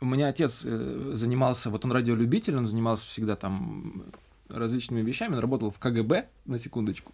[0.00, 4.04] У меня отец э, занимался, вот он радиолюбитель, он занимался всегда там
[4.48, 7.12] различными вещами, он работал в КГБ, на секундочку,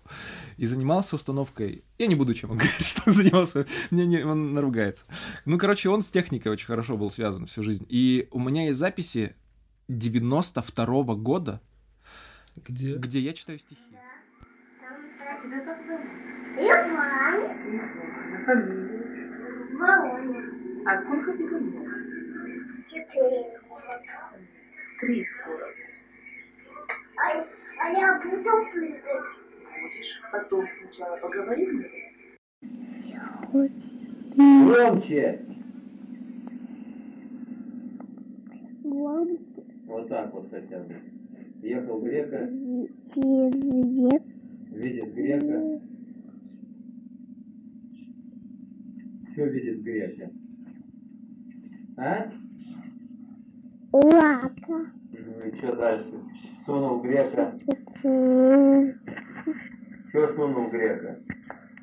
[0.57, 1.85] и занимался установкой...
[1.99, 5.07] Я не буду чем он говорить, что он занимался, мне не, он наругается.
[5.45, 7.87] Ну, короче, он с техникой очень хорошо был связан всю жизнь.
[7.89, 9.35] И у меня есть записи
[9.89, 11.61] 92 года,
[12.67, 12.97] Где?
[12.97, 13.81] где я читаю стихи.
[15.43, 16.07] Тебя как зовут?
[16.57, 17.03] Иван.
[20.87, 21.89] А сколько тебе лет?
[22.89, 23.61] Четыре.
[25.01, 25.82] Три скоро.
[27.23, 27.47] А,
[27.79, 29.03] а я буду прыгать.
[29.81, 30.21] Будешь.
[30.33, 31.85] Потом сначала поговорим.
[34.37, 35.41] Громче.
[38.85, 39.29] Вам
[39.87, 40.95] Вот так вот хотя бы.
[41.63, 42.49] Ехал грека,
[43.15, 44.23] привет.
[44.73, 45.81] видит грека.
[49.33, 50.31] Что видит грека?
[51.99, 52.33] А?
[53.93, 54.51] Лака.
[54.69, 56.13] Ну и что дальше?
[56.65, 57.53] Сунул грека.
[60.09, 61.19] Что сунул грека?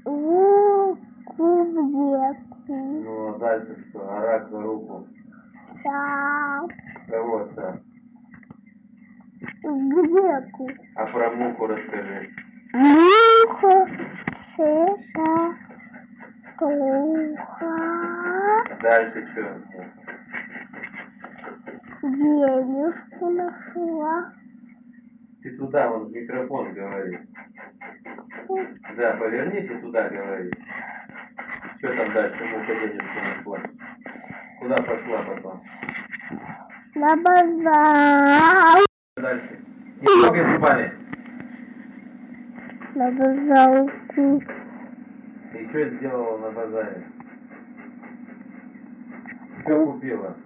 [0.05, 0.97] Руку
[1.37, 2.35] в.
[2.67, 3.99] Ну, а дальше что?
[4.09, 5.07] А рак за руку.
[5.83, 6.67] Да.
[7.09, 7.47] Кого
[9.63, 10.69] В детку.
[10.95, 12.29] А про муху расскажи.
[12.73, 13.87] Муха.
[14.57, 15.55] Это.
[16.57, 17.73] Туха.
[18.81, 19.43] Дальше что?
[22.01, 24.33] Денежку нашла.
[25.43, 27.19] Ты туда, вон, в микрофон говори.
[28.95, 30.51] Да, повернись и туда говори.
[31.77, 32.43] Что там дальше?
[32.45, 33.59] Муха денежку нашла.
[34.59, 35.61] Куда пошла потом?
[36.95, 38.85] На базар.
[39.17, 39.59] Дальше.
[39.99, 40.93] Не трогай зубами.
[42.95, 44.43] На базарку.
[45.53, 47.03] И что сделала на базаре?
[49.63, 50.37] Что купила?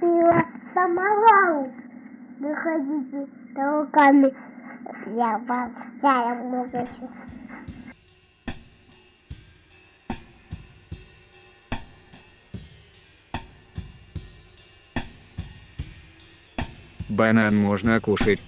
[0.00, 0.41] Пила
[0.74, 1.70] самовар.
[2.40, 4.34] Выходите руками.
[5.14, 6.88] Я вас чаем много.
[17.08, 18.40] Банан можно кушать.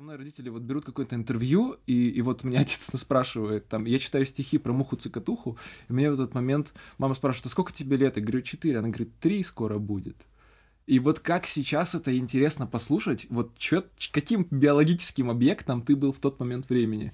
[0.00, 4.24] Мной родители вот берут какое-то интервью, и, и вот меня отец спрашивает, там, я читаю
[4.26, 8.16] стихи про муху-цикатуху, и мне в этот момент мама спрашивает, а сколько тебе лет?
[8.16, 8.78] Я говорю, четыре.
[8.78, 10.24] Она говорит, три скоро будет.
[10.86, 16.18] И вот как сейчас это интересно послушать, вот чё, каким биологическим объектом ты был в
[16.18, 17.12] тот момент времени.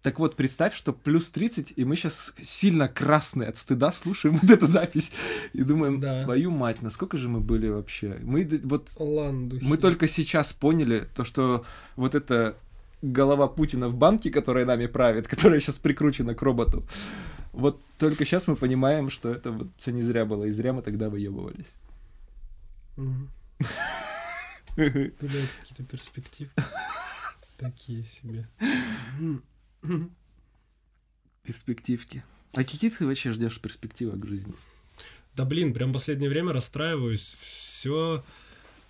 [0.00, 4.50] Так вот, представь, что плюс 30, и мы сейчас сильно красные от стыда слушаем вот
[4.50, 5.12] эту запись
[5.52, 6.22] и думаем, Да.
[6.22, 8.18] твою мать, насколько же мы были вообще?
[8.22, 9.64] Мы вот Ландухи.
[9.64, 11.64] мы только сейчас поняли то, что
[11.96, 12.56] вот эта
[13.02, 16.84] голова Путина в банке, которая нами правит, которая сейчас прикручена к роботу,
[17.52, 20.80] вот только сейчас мы понимаем, что это вот все не зря было, и зря мы
[20.82, 21.66] тогда выебывались.
[22.98, 23.30] Мгм.
[24.76, 26.50] Блядь, какие-то перспективы.
[27.56, 28.46] Такие себе.
[31.44, 32.24] Перспективки.
[32.52, 34.52] А какие ты вообще ждешь перспективы к жизни?
[35.34, 37.36] Да блин, прям последнее время расстраиваюсь.
[37.40, 38.24] Все,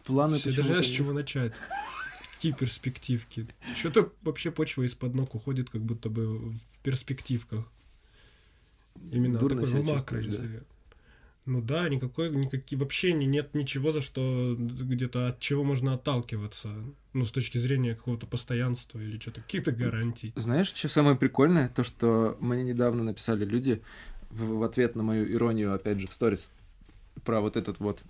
[0.04, 1.54] Планы все даже с чего начать.
[2.34, 3.46] Какие перспективки?
[3.76, 7.66] Что-то вообще почва из-под ног уходит, как будто бы в перспективках.
[9.10, 10.22] Именно Дурно такой макро.
[10.22, 10.60] да?
[11.48, 16.68] Ну да, никакой, никакие, вообще не- нет ничего, за что где-то от чего можно отталкиваться.
[17.14, 20.34] Ну, с точки зрения какого-то постоянства или что-то, какие-то гарантии.
[20.36, 21.70] Знаешь, что самое прикольное?
[21.70, 23.80] То, что мне недавно написали люди
[24.28, 26.50] в, в ответ на мою иронию, опять же, в сторис,
[27.24, 28.02] про вот этот вот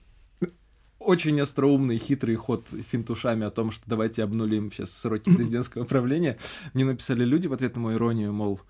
[0.98, 6.38] очень остроумный, хитрый ход финтушами о том, что давайте обнулим сейчас сроки президентского правления.
[6.74, 8.60] Мне написали люди в ответ на мою иронию, мол,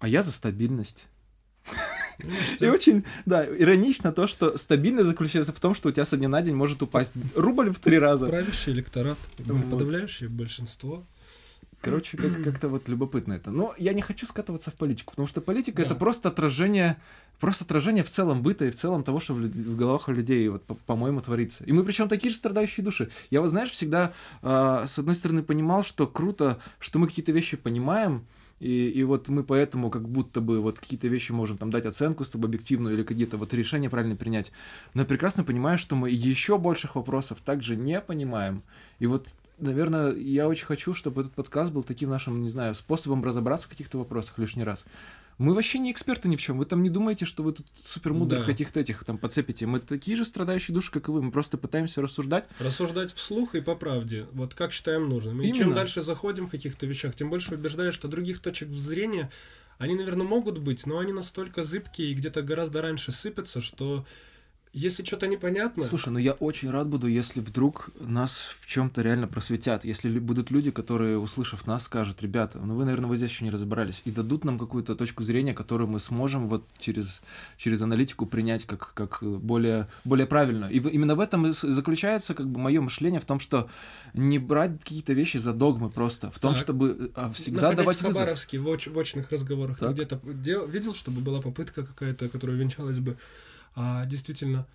[0.00, 1.06] а я за стабильность.
[2.60, 6.28] И очень, да, иронично то, что стабильность заключается в том, что у тебя со дня
[6.28, 8.26] на день может упасть рубль в три раза.
[8.26, 9.18] Правящий электорат,
[9.70, 11.04] подавляющее большинство.
[11.80, 13.52] Короче, как- как-то вот любопытно это.
[13.52, 16.96] Но я не хочу скатываться в политику, потому что политика это просто отражение,
[17.38, 20.64] просто отражение в целом быта и в целом того, что в, головах у людей, вот,
[20.64, 21.62] по- по-моему, творится.
[21.62, 23.10] И мы причем такие же страдающие души.
[23.30, 27.56] Я вот, знаешь, всегда, а, с одной стороны, понимал, что круто, что мы какие-то вещи
[27.56, 28.24] понимаем,
[28.60, 32.24] и, и вот мы поэтому как будто бы вот какие-то вещи можем там дать оценку
[32.24, 34.52] с тобой объективную или какие-то вот решения правильно принять.
[34.94, 38.62] Но я прекрасно понимаю, что мы еще больших вопросов также не понимаем.
[38.98, 43.24] И вот, наверное, я очень хочу, чтобы этот подкаст был таким нашим, не знаю, способом
[43.24, 44.84] разобраться в каких-то вопросах лишний раз.
[45.38, 46.58] Мы вообще не эксперты ни в чем.
[46.58, 48.46] Вы там не думаете, что вы тут супер мудрых Да.
[48.46, 49.66] каких-то этих там подцепите.
[49.66, 51.22] Мы такие же страдающие души, как и вы.
[51.22, 52.48] Мы просто пытаемся рассуждать.
[52.58, 55.40] Рассуждать вслух и по правде, вот как считаем нужным.
[55.40, 55.74] И чем Именно.
[55.76, 59.30] дальше заходим в каких-то вещах, тем больше убеждаешь, что других точек зрения,
[59.78, 64.04] они, наверное, могут быть, но они настолько зыбкие и где-то гораздо раньше сыпятся, что
[64.78, 69.26] если что-то непонятно, Слушай, ну я очень рад буду, если вдруг нас в чем-то реально
[69.26, 69.84] просветят.
[69.84, 73.50] Если будут люди, которые, услышав нас, скажут, ребята, ну вы, наверное, вы здесь еще не
[73.50, 77.20] разобрались, и дадут нам какую-то точку зрения, которую мы сможем вот через,
[77.56, 80.66] через аналитику принять как, как более, более правильно.
[80.66, 83.68] И именно в этом и заключается как бы мое мышление, в том, что
[84.14, 86.62] не брать какие-то вещи за догмы просто, в том, Так.
[86.62, 88.20] чтобы а, всегда находясь давать в вызов.
[88.20, 92.98] Хабаровске в, оч- в очных разговорах, где-то дел- видел, чтобы была попытка какая-то, которая венчалась
[93.00, 93.16] бы,
[93.74, 94.66] а действительно,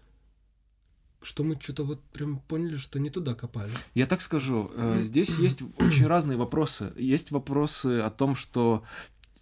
[1.21, 3.71] что мы что-то вот прям поняли, что не туда копали.
[3.93, 6.93] Я так скажу, э, здесь есть очень разные вопросы.
[6.97, 8.83] Есть вопросы о том, что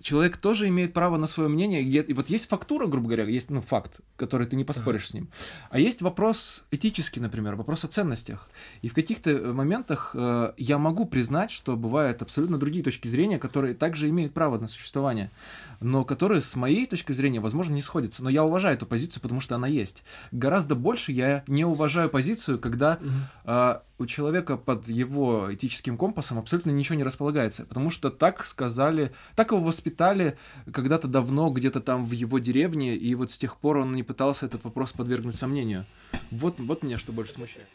[0.02, 1.82] человек тоже имеет право на свое мнение.
[1.84, 5.30] И вот есть фактура, грубо говоря, есть ну, факт, который ты не поспоришь с ним.
[5.70, 8.50] А есть вопрос этический, например, вопрос о ценностях.
[8.82, 13.40] И в каких-то э, моментах э, я могу признать, что бывают абсолютно другие точки зрения,
[13.40, 15.32] которые также имеют право на существование,
[15.80, 18.24] но которые с моей точки зрения, возможно, не сходятся.
[18.24, 20.04] Но я уважаю эту позицию, потому что она есть.
[20.32, 23.00] Гораздо больше я не уважаю позицию, когда
[23.46, 29.12] а, у человека под его этическим компасом абсолютно ничего не располагается, потому что так сказали,
[29.36, 29.91] так его воспитали
[30.72, 34.46] когда-то давно, где-то там в его деревне, и вот с тех пор он не пытался
[34.46, 35.86] этот вопрос подвергнуть сомнению.
[36.32, 37.68] Вот, вот меня что больше смущает.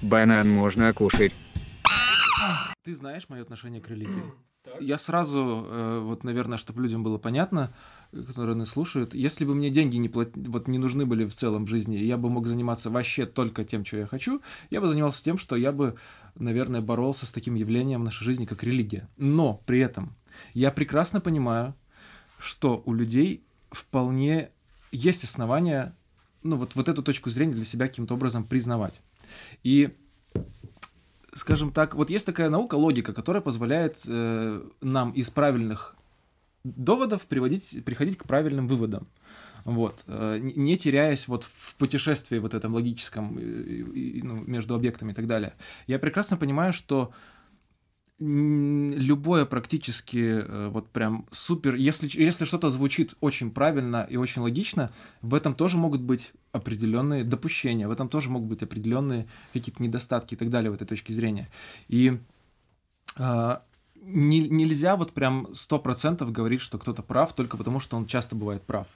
[0.00, 1.32] Банан можно кушать.
[2.84, 4.32] Ты знаешь мое отношение к религии?
[4.80, 7.74] Я сразу, э, вот, наверное, чтобы людям было понятно,
[8.12, 10.30] которые нас слушают, если бы мне деньги не, плат...
[10.34, 13.84] вот, не нужны были в целом в жизни, я бы мог заниматься вообще только тем,
[13.84, 14.40] что я хочу,
[14.70, 15.96] я бы занимался тем, что я бы,
[16.34, 19.08] наверное, боролся с таким явлением в нашей жизни, как религия.
[19.16, 20.14] Но при этом
[20.54, 21.74] я прекрасно понимаю,
[22.38, 24.50] что у людей вполне
[24.90, 25.94] есть основания,
[26.42, 29.00] ну, вот, вот эту точку зрения для себя каким-то образом признавать.
[29.62, 29.90] И
[31.34, 35.94] скажем так, вот есть такая наука, логика, которая позволяет э, нам из правильных
[36.76, 39.06] доводов приводить, приходить к правильным выводам.
[39.64, 45.14] Вот, э, не- теряясь вот в путешествии вот этом логическом э, ну, между объектами и
[45.14, 45.52] так далее.
[45.86, 47.12] Я прекрасно понимаю, что
[48.20, 54.90] любое практически э, вот прям супер, если, если что-то звучит очень правильно и очень логично,
[55.22, 60.34] в этом тоже могут быть определенные допущения, в этом тоже могут быть определенные какие-то недостатки
[60.34, 61.48] и так далее в этой точке зрения.
[61.88, 62.18] И
[64.02, 68.36] не- нельзя вот прям сто процентов говорить, что кто-то прав, только потому что он часто
[68.36, 68.86] бывает прав.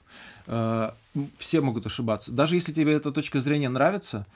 [0.47, 0.93] М,
[1.38, 2.33] все могут ошибаться.
[2.33, 4.27] Даже если тебе эта точка зрения нравится,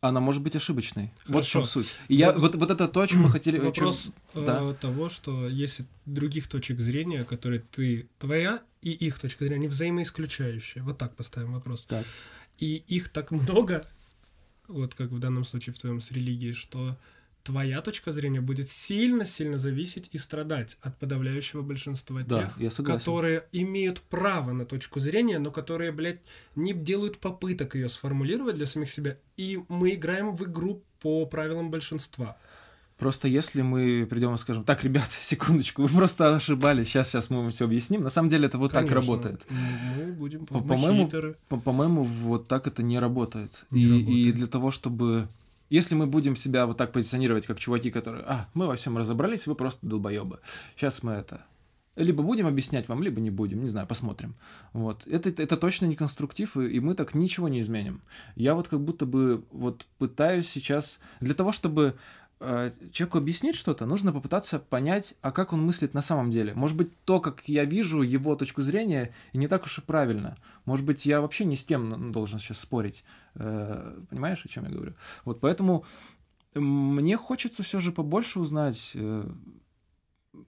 [0.00, 1.10] она может быть ошибочной.
[1.26, 1.80] Вот в чем Хорошо.
[1.80, 1.88] суть.
[2.08, 3.58] И я, вот, вот это то, о чем мы хотели...
[3.58, 4.74] Вопрос э, да.
[4.74, 10.84] того, что есть других точек зрения, которые ты твоя и их точка зрения, они взаимоисключающие.
[10.84, 11.86] Вот так поставим вопрос.
[11.86, 12.04] Так.
[12.58, 13.82] И их так много,
[14.68, 16.96] вот как в данном случае в твоем с религией, что
[17.44, 24.00] твоя точка зрения будет сильно-сильно зависеть и страдать от подавляющего большинства Да, тех, которые имеют
[24.00, 26.20] право на точку зрения, но которые, блядь,
[26.56, 29.16] не делают попыток ее сформулировать для самих себя.
[29.36, 32.36] И мы играем в игру по правилам большинства.
[32.96, 37.38] Просто если мы придем и скажем, так, ребят, секундочку, вы просто ошибались, сейчас, сейчас мы
[37.38, 38.02] вам все объясним.
[38.02, 39.00] На самом деле это вот так Конечно.
[39.00, 39.42] работает.
[39.50, 41.10] Мы будем по-моему.
[41.48, 43.66] По- По-моему, вот так это не работает.
[43.70, 44.34] Не и, и работает.
[44.36, 45.28] для того, чтобы...
[45.74, 49.48] Если мы будем себя вот так позиционировать, как чуваки, которые, а, мы во всем разобрались,
[49.48, 50.38] вы просто долбоебы.
[50.76, 51.44] Сейчас мы это...
[51.96, 54.36] Либо будем объяснять вам, либо не будем, не знаю, посмотрим.
[54.72, 55.04] Вот.
[55.08, 58.02] Это, это точно не конструктив, и, и мы так ничего не изменим.
[58.36, 61.00] Я вот как будто бы вот пытаюсь сейчас...
[61.20, 61.96] Для того, чтобы
[62.92, 66.54] человеку объяснить что-то, нужно попытаться понять, а как он мыслит на самом деле.
[66.54, 70.36] Может быть, то, как я вижу его точку зрения, не так уж и правильно.
[70.64, 73.04] Может быть, я вообще не с тем должен сейчас спорить.
[73.34, 74.94] Э, понимаешь, о чем я говорю?
[75.24, 75.84] Вот поэтому
[76.54, 79.28] мне хочется все же побольше узнать э,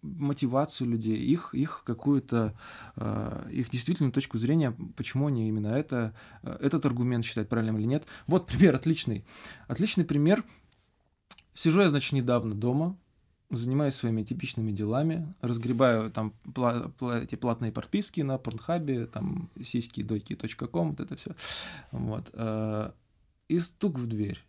[0.03, 2.55] мотивацию людей, их, их какую-то,
[2.97, 7.87] э, их действительную точку зрения, почему они именно это, э, этот аргумент считают правильным или
[7.87, 8.07] нет.
[8.27, 9.25] Вот пример отличный.
[9.69, 10.45] Отличный пример.
[11.57, 12.97] Сижу я, значит, недавно дома,
[13.51, 20.03] занимаюсь своими типичными делами, разгребаю там пла- пла- эти платные подписки на Порнхабе, там сиськи,
[20.03, 21.35] дойки, точка ком, вот это все.
[21.93, 22.29] Вот.
[22.33, 22.91] э,
[23.49, 24.45] И стук в дверь.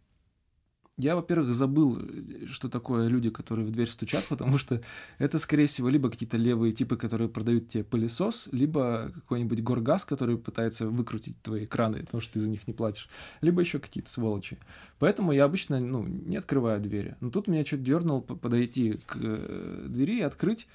[0.97, 4.81] Я, во-первых, забыл, э, что такое люди, которые в дверь стучат, потому что
[5.19, 10.39] это, скорее всего, либо какие-то левые типы, которые продают тебе пылесос, либо какой-нибудь горгаз, который
[10.39, 13.09] пытается выкрутить твои краны, потому что ты за них не платишь,
[13.41, 14.57] либо еще какие-то сволочи.
[14.97, 17.15] Поэтому я обычно ну, не открываю двери.
[17.19, 20.67] Но тут меня что-то дернул подойти к э, двери и открыть.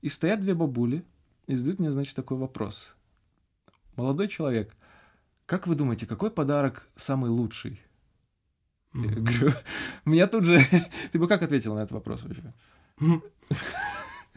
[0.00, 1.04] И стоят две бабули
[1.48, 2.94] и задают мне, значит, такой вопрос.
[3.96, 4.74] Молодой человек,
[5.44, 7.80] как вы думаете, какой подарок самый лучший?
[9.02, 9.52] Я говорю,
[10.04, 10.64] меня тут же...
[11.12, 12.52] Ты бы как ответил на этот вопрос вообще?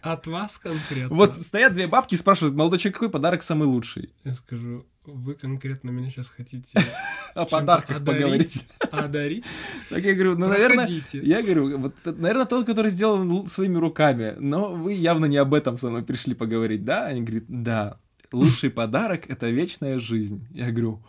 [0.02, 1.15] От вас конкретно.
[1.15, 4.13] Вот стоят две бабки и спрашивают, молодой человек, какой подарок самый лучший?
[4.24, 6.80] Я скажу, вы конкретно меня сейчас хотите
[7.36, 8.22] О подарках одарить?
[8.22, 8.67] поговорить.
[8.91, 9.45] Одарить?
[9.89, 14.69] Так я говорю, ну, наверное, я говорю, вот, наверное, тот, который сделан своими руками, но
[14.69, 17.08] вы явно не об этом со мной пришли поговорить, да?
[17.08, 18.00] Они говорят, да,
[18.32, 20.47] лучший подарок— это вечная жизнь.
[20.51, 21.03] Я говорю,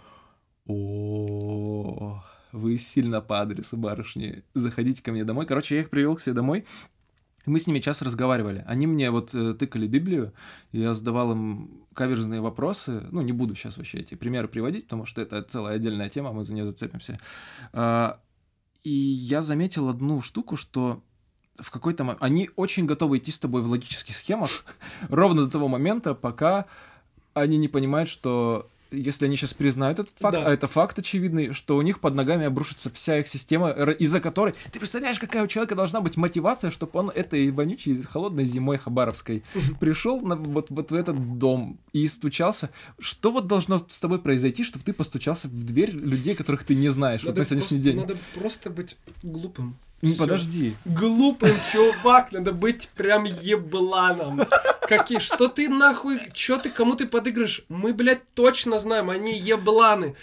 [0.67, 4.43] о вы сильно по адресу, барышни.
[4.55, 5.47] Заходите ко мне домой.
[5.47, 6.65] Короче, я их привел к себе домой.
[7.47, 8.65] Мы с ними час разговаривали.
[8.67, 10.35] Они мне вот э, тыкали Библию,
[10.73, 13.07] я задавал им каверзные вопросы.
[13.11, 16.45] Ну, не буду сейчас вообще эти примеры приводить, потому что это целая отдельная тема, мы
[16.45, 17.19] за нее зацепимся.
[17.73, 18.21] А,
[18.83, 21.03] И я заметил одну штуку, что
[21.57, 22.23] в какой-то момент...
[22.23, 24.51] Они очень готовы идти с тобой в логических схемах
[25.09, 26.67] ровно до того момента, пока
[27.33, 30.47] они не понимают, что если они сейчас признают этот факт, Да.
[30.47, 34.55] а это факт очевидный, что у них под ногами обрушится вся их система, из-за которой...
[34.73, 39.43] Ты представляешь, какая у человека должна быть мотивация, чтобы он этой вонючей холодной зимой хабаровской
[39.81, 42.71] пришел на, вот, вот в этот дом и стучался.
[42.99, 46.89] Что вот должно с тобой произойти, чтобы ты постучался в дверь людей, которых ты не
[46.89, 47.97] знаешь вот на сегодняшний просто, день?
[48.01, 49.77] надо просто быть глупым.
[50.03, 50.23] Ну, Всё.
[50.23, 50.75] Подожди.
[50.87, 54.41] Глупым, чувак, надо быть прям ебланом.
[54.91, 57.63] Какие, что ты нахуй, что ты, кому ты подыгрываешь?
[57.69, 60.17] Мы, блядь, точно знаем, они ебланы.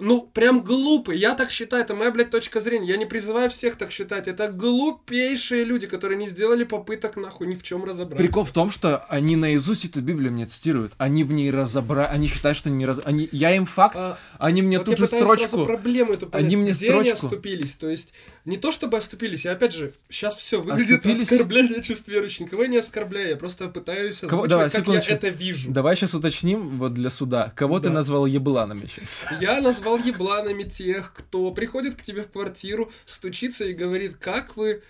[0.00, 1.18] Ну, прям глупые.
[1.20, 2.88] Я так считаю, это моя, блядь, точка зрения.
[2.88, 4.26] Я не призываю всех так считать.
[4.28, 8.16] Это глупейшие люди, которые не сделали попыток, нахуй, ни в чем разобраться.
[8.24, 10.92] Прикол в том, что они наизусть эту Библию мне цитируют.
[10.98, 13.00] Они в ней разобрали, они считают, что они не раз...
[13.04, 13.28] Они...
[13.32, 15.36] Я им факт, А, они мне вот тут я же строчку.
[15.38, 16.46] сразу проблему эту понять.
[16.46, 17.26] Они мне Где они строчку.
[17.26, 17.74] оступились?
[17.76, 18.12] То есть,
[18.44, 21.22] не то чтобы оступились, я опять же, сейчас все выглядит Оступились?
[21.22, 22.40] оскорбление чувств верующих.
[22.40, 25.70] Никого я не оскорбляю, я просто пытаюсь Кого- давай, как я это вижу.
[25.70, 27.52] Давай сейчас уточним вот для суда.
[27.54, 27.94] Кого ты Да.
[27.94, 29.20] назвал ебланами сейчас?
[29.40, 34.82] Я назвал ебланами тех, кто приходит к тебе в квартиру, стучится и говорит, как вы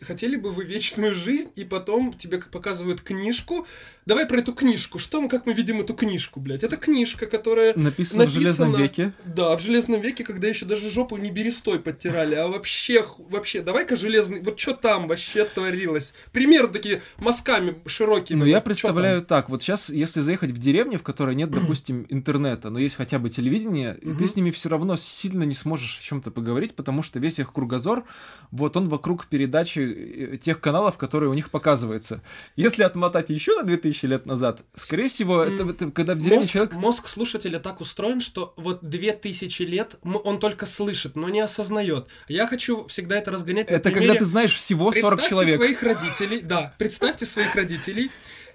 [0.00, 3.66] хотели бы вы вечную жизнь, и потом тебе показывают книжку.
[4.04, 4.98] Давай про эту книжку.
[4.98, 6.62] Что мы, как мы видим эту книжку, блядь?
[6.62, 9.12] Это книжка, которая Написано, в Железном веке.
[9.24, 13.96] Да, в железном веке, когда еще даже жопу не берестой подтирали, а вообще, вообще, давай-ка
[13.96, 16.14] железный, вот что там вообще творилось?
[16.32, 18.38] Примеры такие мазками широкими.
[18.38, 19.48] Ну, я представляю так.
[19.48, 23.30] Вот сейчас, если заехать в деревню, в которой нет, допустим, интернета, но есть хотя бы
[23.30, 27.18] телевидение, и ты с ними все равно сильно не сможешь о чем-то поговорить, потому что
[27.18, 28.04] весь их кругозор,
[28.50, 29.26] вот он вокруг
[29.64, 32.20] передачи э, тех каналов, которые у них показываются.
[32.56, 36.52] Если отмотать еще на 2000 лет назад, скорее всего, это, это когда в деревне Мозг,
[36.52, 36.72] человек...
[36.74, 41.40] мозг слушателя так устроен, что вот две тысячи лет м- он только слышит, но не
[41.40, 42.08] осознает.
[42.28, 45.56] Я хочу всегда это разгонять на Это когда примере- ты знаешь всего 40 Представьте человек.
[45.56, 48.10] своих родителей, да, представьте своих родителей.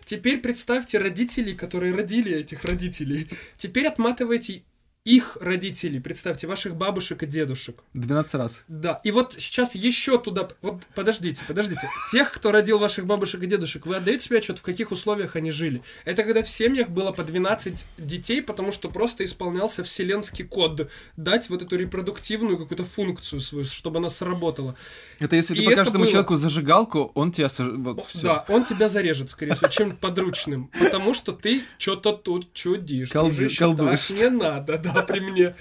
[0.05, 3.27] Теперь представьте родителей, которые родили этих родителей.
[3.57, 4.63] Теперь отматывайте
[5.07, 7.79] их родителей, представьте, ваших бабушек и дедушек.
[7.93, 8.63] 12 раз.
[8.67, 10.49] Да, и вот сейчас еще туда...
[10.61, 11.89] Вот подождите, подождите.
[12.11, 15.51] Тех, кто родил ваших бабушек и дедушек, вы отдаете себе отчет, в каких условиях они
[15.51, 15.81] жили?
[16.03, 20.89] Это когда в семьях было по 12 детей, потому что просто исполнялся вселенский код.
[21.15, 24.75] Дать вот эту репродуктивную какую-то функцию свою, чтобы она сработала.
[25.19, 26.11] Это если ты И покажешь это этому было.
[26.11, 27.47] человеку зажигалку, он тебя...
[27.57, 28.21] Вот, всё.
[28.21, 30.69] Да, он тебя зарежет, скорее всего, чем подручным.
[30.77, 33.11] Потому что ты что-то тут чудишь.
[33.11, 35.55] Так не надо, да, при мне.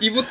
[0.00, 0.26] И вот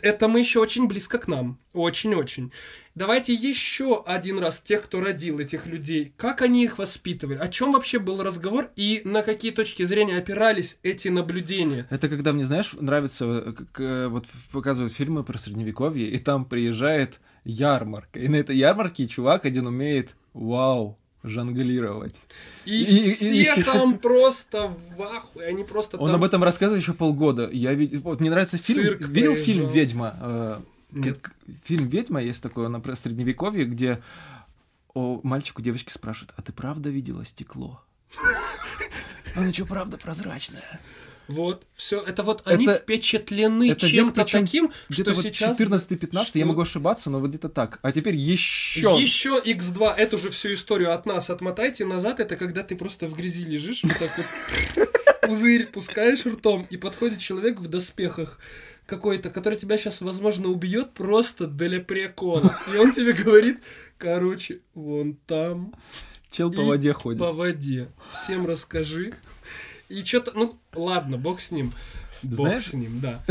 [0.00, 1.58] это мы еще очень близко к нам.
[1.72, 2.52] Очень-очень.
[2.94, 7.72] Давайте еще один раз тех, кто родил этих людей, как они их воспитывали, о чем
[7.72, 11.86] вообще был разговор и на какие точки зрения опирались эти наблюдения.
[11.90, 17.20] Это когда мне, знаешь, нравится, как, э, вот показывают фильмы про средневековье, и там приезжает
[17.44, 18.18] ярмарка.
[18.18, 22.14] И на этой ярмарке чувак один умеет, вау, жонглировать.
[22.64, 26.16] И, И- и- все и- там просто в ахуе, они просто Он там...
[26.16, 27.48] об этом рассказывает еще полгода.
[27.52, 28.82] Я вид- Вот мне нравится фильм.
[28.82, 29.44] Цирк Видел проезжал.
[29.44, 30.16] фильм Ведьма?
[30.20, 30.60] Э,
[30.92, 31.18] Нет.
[31.64, 34.02] Фильм Ведьма есть такой, он про средневековье, где
[34.94, 37.82] о, мальчик у девочки спрашивает: А ты правда видела стекло?
[39.34, 40.80] Оно что, правда прозрачное?
[41.28, 45.60] Вот, все, это вот они Это- впечатлены это чем-то век, причём таким, что вот сейчас...
[45.60, 47.78] 14-15, я что- могу ошибаться, но вот где-то так.
[47.82, 48.96] А теперь еще.
[49.00, 53.14] Еще X2, эту же всю историю от нас отмотайте назад, это когда ты просто в
[53.16, 54.88] грязи лежишь, вот так вот
[55.22, 58.38] пузырь пускаешь ртом, и подходит человек в доспехах
[58.86, 62.56] какой-то, который тебя сейчас, возможно, убьет просто для прикола.
[62.72, 63.58] И он тебе говорит,
[63.98, 65.74] короче, вон там,
[66.30, 67.18] Чел по воде ходит.
[67.18, 69.12] по воде, всем расскажи.
[69.88, 71.72] И что-то, ну, ладно, бог с ним.
[72.22, 73.22] Бог Знаешь- с ним, да.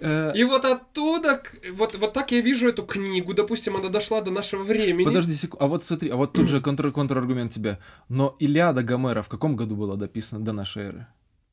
[0.00, 1.42] Э, И вот оттуда,
[1.72, 5.04] вот, вот так я вижу эту книгу, допустим, она дошла до нашего времени.
[5.06, 5.64] Подожди секунду.
[5.64, 7.78] А вот смотри, а вот тут же контр контраргумент тебе.
[8.08, 11.06] Но Илиада Гомера в каком году была дописана до нашей эры?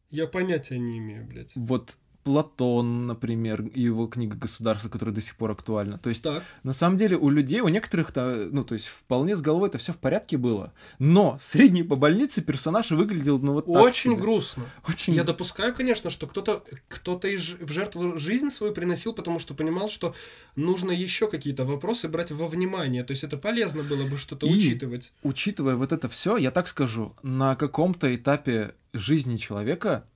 [0.09, 1.53] Я понятия не имею, блядь.
[1.55, 5.99] Вот Платон, например, и его книга «Государство», которая до сих пор актуальна.
[5.99, 6.43] То есть, Так.
[6.63, 9.93] на самом деле, у людей, у некоторых-то, ну, то есть, вполне с головой это все
[9.93, 10.73] в порядке было.
[10.97, 14.21] Но средний по больнице персонаж выглядел, ну, вот так Очень себе.
[14.21, 14.65] грустно.
[14.89, 15.13] Очень...
[15.13, 19.53] Я допускаю, конечно, что кто-то кто-то и ж- в жертву жизнь свою приносил, потому что
[19.53, 20.15] понимал, что
[20.55, 23.03] нужно еще какие-то вопросы брать во внимание.
[23.03, 25.13] То есть это полезно было бы что-то учитывать.
[25.21, 30.07] Учитывая вот это все, я так скажу, на каком-то этапе жизни человека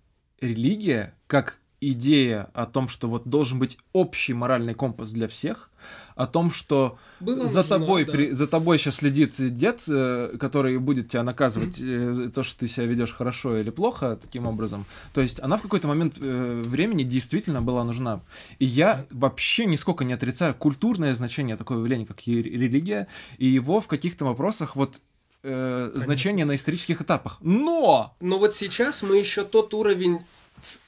[0.42, 5.70] религия, как идея о том, что вот должен быть общий моральный компас для всех,
[6.16, 8.12] о том, что Была за нужна, тобой, да.
[8.12, 12.60] при- за тобой сейчас следит дед, э, который будет тебя наказывать э, за то, что
[12.60, 14.86] ты себя ведешь хорошо или плохо таким образом.
[15.14, 18.20] То есть она в какой-то момент э, времени действительно была нужна.
[18.60, 23.08] И я вообще нисколько не отрицаю культурное значение такого явления, как религия,
[23.38, 25.00] и его в каких-то вопросах вот
[25.44, 27.38] э, значение на исторических этапах.
[27.42, 28.14] Но!
[28.20, 30.20] Но вот сейчас мы еще тот уровень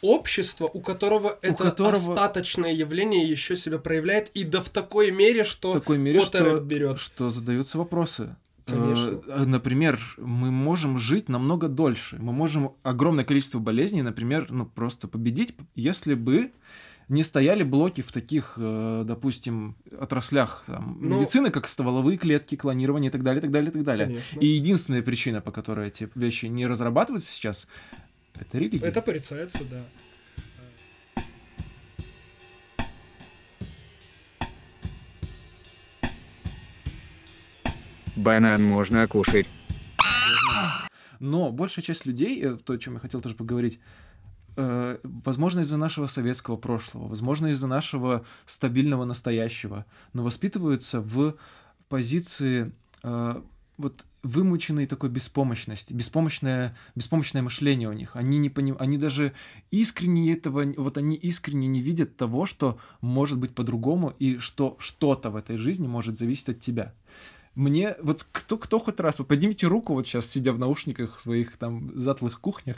[0.02, 5.44] общества, у которого это которого- остаточное явление еще себя проявляет, и да в такой мере,
[5.44, 7.00] что в такой мере, что, берет.
[7.00, 8.36] что задаются вопросы.
[8.66, 9.22] Конечно.
[9.28, 12.18] Э, Например, мы можем жить намного дольше.
[12.20, 16.52] Мы можем огромное количество болезней, например, ну просто победить, если бы
[17.10, 23.10] не стояли блоки в таких, э, допустим, отраслях там, Ну- медицины, как стволовые клетки, клонирование
[23.10, 24.06] и так далее, и так далее, и так далее.
[24.08, 24.40] Конечно.
[24.40, 27.68] И единственная причина, по которой эти вещи не разрабатываются сейчас,
[28.42, 28.86] это религия.
[28.86, 29.84] Это порицается, да.
[38.16, 39.48] Банан можно кушать.
[41.20, 43.80] Но большая часть людей, э, то, о чем я хотел тоже поговорить,
[44.58, 51.36] э, возможно, из-за нашего советского прошлого, возможно, из-за нашего стабильного настоящего, но воспитываются в
[51.90, 52.72] позиции
[53.04, 53.42] э,
[53.82, 58.16] вот вымученной такой беспомощности, беспомощное, беспомощное мышление у них.
[58.16, 58.78] Они не поним...
[58.80, 59.34] они даже
[59.72, 65.32] искренне этого, вот они искренне не видят того, что может быть по-другому и что что-то
[65.32, 66.94] в этой жизни может зависеть от тебя.
[67.56, 71.58] Мне, вот кто, кто хоть раз, вот поднимите руку вот сейчас, сидя в наушниках своих
[71.58, 72.78] там затлых кухнях,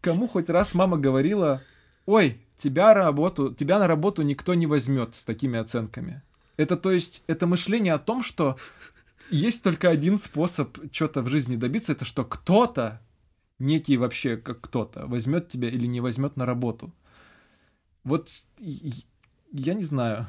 [0.00, 1.62] кому хоть раз мама говорила,
[2.06, 6.22] ой, тебя, работу, тебя на работу никто не возьмет с такими оценками.
[6.56, 8.56] Это то есть, это мышление о том, что
[9.30, 13.00] есть только один способ что-то в жизни добиться, это что кто-то,
[13.58, 16.94] некий вообще как кто-то, возьмет тебя или не возьмет на работу.
[18.02, 20.26] Вот я не знаю.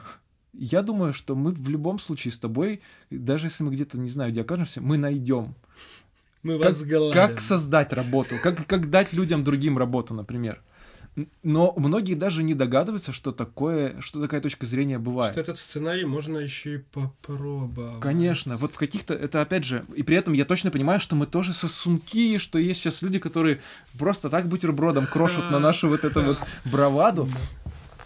[0.54, 4.32] Я думаю, что мы в любом случае с тобой, даже если мы где-то не знаю,
[4.32, 5.56] где окажемся, мы найдем.
[6.44, 7.14] Мы Как, возглавим.
[7.14, 10.62] как создать работу, как, как дать людям другим работу, например.
[11.44, 15.32] Но многие даже не догадываются, что такое, что такая точка зрения бывает.
[15.32, 18.02] Что этот сценарий можно еще и попробовать.
[18.02, 21.26] Конечно, вот в каких-то, это опять же, и при этом я точно понимаю, что мы
[21.26, 23.62] тоже сосунки, что есть сейчас люди, которые
[23.98, 27.30] просто так бутербродом крошат на нашу вот эту вот браваду,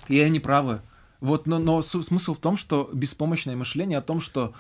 [0.08, 0.82] и они правы.
[1.20, 4.54] Вот, но, но смысл в том, что беспомощное мышление о том, что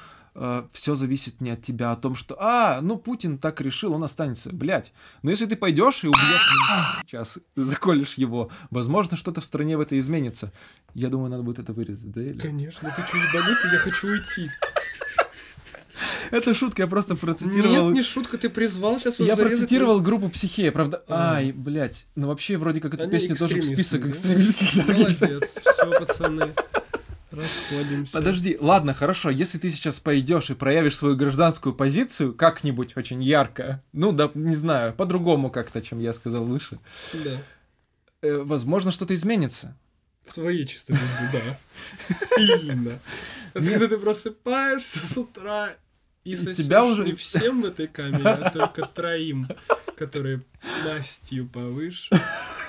[0.74, 4.52] все зависит не от тебя, о том, что, а, ну Путин так решил, он останется,
[4.54, 4.94] блядь.
[5.22, 9.98] Но если ты пойдешь и убьешь сейчас, заколешь его, возможно, что-то в стране в это
[10.00, 10.52] изменится.
[10.94, 12.22] Я думаю, надо будет это вырезать, да?
[12.22, 12.38] Или?
[12.38, 13.72] Конечно, ты что, ебанутый?
[13.72, 14.50] Я хочу уйти.
[16.32, 17.88] Это шутка, я просто процитировал.
[17.88, 21.04] Нет, не шутка, ты призвал сейчас Я процитировал группу Психея, правда.
[21.08, 21.36] А.
[21.36, 22.06] Ай, блядь.
[22.16, 24.88] Ну вообще, вроде как эта песня тоже в список экстремистских.
[24.88, 26.54] Молодец, все, пацаны.
[27.32, 28.18] Расходимся.
[28.18, 33.84] Подожди, ладно, хорошо, если ты сейчас пойдешь и проявишь свою гражданскую позицию как-нибудь очень ярко,
[33.94, 36.80] ну да, не знаю, по-другому как-то, чем я сказал выше,
[37.14, 37.38] Да.
[38.22, 39.78] э, возможно, что-то изменится.
[40.26, 41.60] В твоей чистой жизни, да.
[42.36, 43.00] Сильно.
[43.54, 45.70] Это когда ты просыпаешься с утра
[46.24, 49.48] и, тебя уже- не всем в этой камере, а только троим,
[49.98, 50.42] которые
[50.86, 52.10] мастью повыше.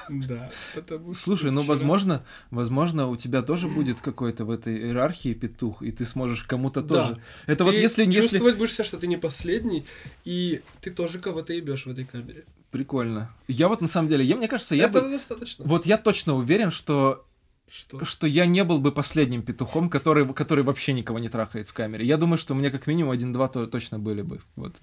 [0.08, 5.34] Да, потому что Слушай, ну возможно, возможно, у тебя тоже будет какой-то в этой иерархии
[5.34, 7.18] петух, и ты сможешь кому-то тоже.
[7.46, 8.20] Это вот если, если...
[8.20, 9.84] чувствовать будешь себя, что ты не последний,
[10.24, 12.44] и ты тоже кого-то ебешь в этой камере.
[12.70, 13.34] Прикольно.
[13.48, 15.10] Я вот на самом деле, я, мне кажется, я Этого бы...
[15.10, 15.64] достаточно.
[15.64, 17.26] Вот я точно уверен, что
[17.70, 18.04] Что?
[18.04, 22.04] что я не был бы последним петухом, который, который вообще никого не трахает в камере.
[22.04, 24.40] Я думаю, что у меня как минимум один-два то точно были бы.
[24.56, 24.76] Вот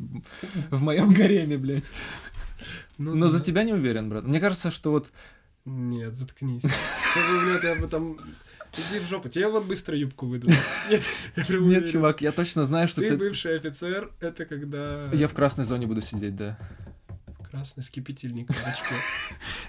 [0.72, 1.84] в моем гареме, блядь.
[2.98, 3.44] Ну Но за да.
[3.44, 4.24] тебя не уверен, брат.
[4.24, 5.10] Мне кажется, что вот
[5.66, 6.64] Нет, заткнись.
[6.64, 8.18] Блядь, я бы там...
[8.74, 10.52] Иди в жопу, тебе вот быстро юбку выйдут.
[10.90, 13.18] Нет, я нет, чувак, я точно знаю, что Ты ты.
[13.18, 15.10] бывший офицер, это когда...
[15.14, 16.58] Я в красной зоне буду сидеть, да.
[17.58, 18.94] Красный скипятильник в очке.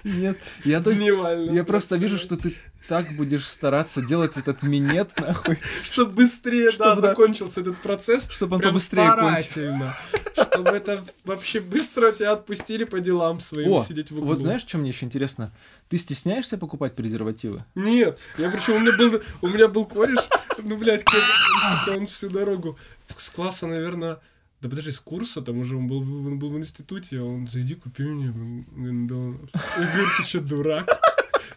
[0.03, 1.49] Нет, я то- Дневально.
[1.49, 2.55] Я просто вижу, что ты
[2.87, 8.29] так будешь стараться делать этот минет, нахуй, Чтобы быстрее, да, закончился этот процесс.
[8.29, 9.95] чтобы он побыстрее старательно.
[10.35, 14.27] Чтобы это вообще быстро тебя отпустили по делам своим, сидеть в углу.
[14.27, 15.51] вот знаешь, что мне еще интересно?
[15.89, 17.65] Ты стесняешься покупать презервативы?
[17.73, 20.19] Нет, я причем у меня был, у меня был кореш,
[20.59, 21.03] ну, блядь,
[21.87, 22.77] он всю дорогу
[23.17, 24.19] с класса, наверное,
[24.61, 27.75] да подожди, с курса, там уже он был, он был в институте, а он, зайди,
[27.75, 29.51] купи мне Макдональдс.
[29.53, 30.99] Я говорю, ты что, дурак?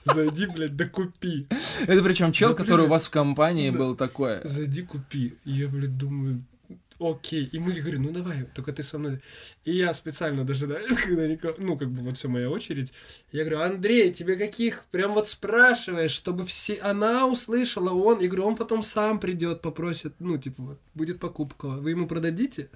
[0.05, 1.47] Зайди, блядь, да купи.
[1.87, 2.91] Это причем чел, Да, который у блин.
[2.91, 3.79] вас в компании Да.
[3.79, 4.41] был такой.
[4.45, 5.35] Зайди, купи.
[5.45, 6.41] Я, блядь, думаю,
[7.11, 7.49] окей.
[7.53, 9.21] И мы говорим, ну давай, только ты со мной.
[9.65, 12.93] И я специально дожидаюсь, когда никого, ну как бы вот все моя очередь.
[13.33, 14.85] Я говорю, Андрей, тебе каких?
[14.91, 18.21] Прям вот спрашиваешь, чтобы все, она услышала, он.
[18.21, 21.67] Я говорю, он потом сам придет, попросит, ну типа вот, будет покупка.
[21.69, 22.69] Вы ему продадите?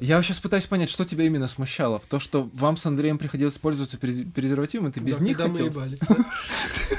[0.00, 2.02] Я сейчас пытаюсь понять, что тебя именно смущало.
[2.08, 5.52] То, что вам с Андреем приходилось пользоваться презер- презервативом, и ты без Да, них когда
[5.52, 5.70] мы хотел?
[5.72, 6.16] ебались, да?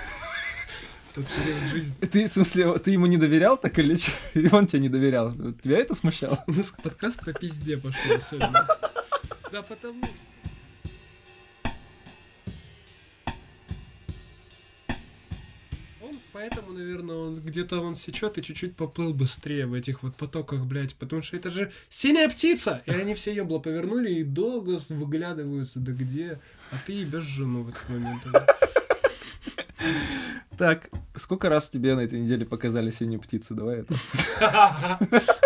[1.17, 1.95] Тот период жизни.
[2.05, 4.11] Ты, в смысле, ты ему не доверял так или что?
[4.35, 5.33] Или он тебе не доверял?
[5.63, 6.43] Тебя это смущало?
[6.45, 8.67] У нас подкаст по пизде пошел сегодня.
[9.51, 10.03] Да потому...
[16.03, 20.67] Он, поэтому, наверное, он где-то он сечет и чуть-чуть поплыл быстрее в этих вот потоках,
[20.67, 22.83] блядь, потому что это же синяя птица!
[22.85, 26.39] И они все ебло повернули и долго выглядываются, да где?
[26.69, 28.21] А ты ебешь жену в этот момент.
[30.57, 33.55] Так, сколько раз тебе на этой неделе показали синюю птицу?
[33.55, 33.93] Давай это.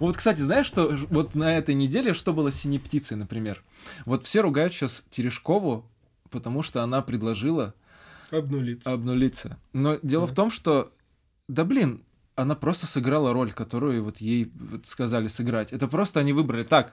[0.00, 3.62] Вот, кстати, знаешь, что вот на этой неделе что было с синей птицей, например?
[4.04, 5.86] Вот все ругают сейчас Терешкову,
[6.30, 7.72] потому что она предложила
[8.30, 8.90] Обнулиться.
[8.92, 9.56] обнулиться.
[9.72, 10.36] Но дело в Так.
[10.36, 10.92] том, что,
[11.48, 12.02] да блин,
[12.34, 15.72] она просто сыграла роль, которую вот ей вот сказали сыграть.
[15.72, 16.64] Это просто они выбрали.
[16.64, 16.92] Так,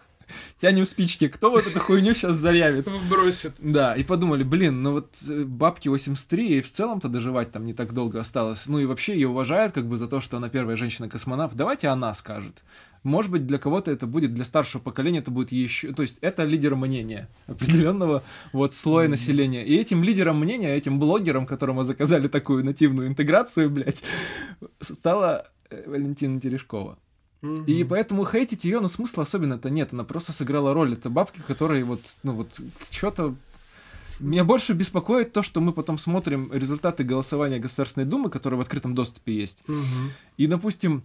[0.59, 2.87] тянем спички, кто вот эту хуйню сейчас заявит?
[3.09, 3.53] Бросит.
[3.59, 7.73] Да, и подумали, блин, ну вот э, бабки 83, и в целом-то доживать там не
[7.73, 8.63] так долго осталось.
[8.67, 11.55] Ну и вообще ее уважают как бы за то, что она первая женщина-космонавт.
[11.55, 12.63] Давайте она скажет.
[13.03, 15.91] Может быть, для кого-то это будет, для старшего поколения это будет еще...
[15.91, 18.23] То есть это лидер мнения определенного
[18.53, 19.65] вот слоя населения.
[19.65, 24.03] И этим лидером мнения, этим блогером, которому заказали такую нативную интеграцию, блядь,
[24.79, 26.99] стала э, Валентина Терешкова.
[27.41, 29.93] И поэтому хейтить ее, ну, смысла особенно-то нет.
[29.93, 30.93] Она просто сыграла роль.
[30.93, 33.35] Это бабки, которые вот, ну, вот, что-то...
[34.19, 38.93] Меня больше беспокоит то, что мы потом смотрим результаты голосования Государственной Думы, которые в открытом
[38.93, 39.63] доступе есть.
[40.37, 41.03] И, допустим,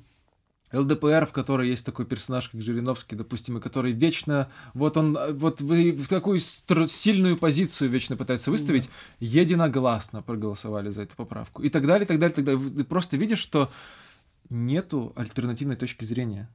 [0.72, 5.60] ЛДПР, в которой есть такой персонаж, как Жириновский, допустим, и который вечно, вот он, вот
[5.60, 11.62] вы в такую стр- сильную позицию вечно пытается выставить, единогласно проголосовали за эту поправку.
[11.62, 12.70] И так далее, и так далее, и так далее.
[12.70, 13.70] Ты просто видишь, что
[14.50, 16.50] нету альтернативной точки зрения.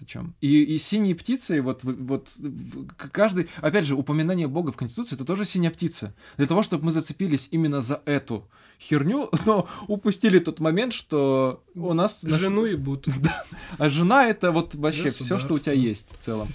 [0.00, 0.34] О чем?
[0.40, 2.32] И, и синие птицы, вот, вот
[3.12, 6.14] каждый, опять же, упоминание Бога в Конституции, это тоже синяя птица.
[6.38, 8.48] Для того, чтобы мы зацепились именно за эту
[8.80, 12.22] херню, но упустили тот момент, что у нас...
[12.22, 13.06] Жену ебут.
[13.78, 16.48] А жена это вот вообще все, что у тебя есть в целом.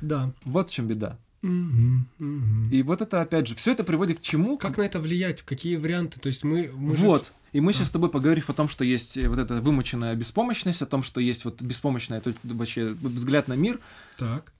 [0.00, 0.32] Да.
[0.44, 1.18] Вот в чем беда.
[1.42, 4.58] И вот это, опять же, все это приводит к чему?
[4.58, 5.42] Как на это влиять?
[5.42, 6.18] Какие варианты?
[6.18, 6.70] То есть мы...
[6.74, 7.32] мы же- Вот.
[7.52, 7.78] И мы Да.
[7.78, 11.02] сейчас с тобой поговорим о том, что есть э, вот эта вымученная беспомощность, о том,
[11.02, 13.78] что есть вот беспомощная то- вообще взгляд на мир.
[14.16, 14.52] Так.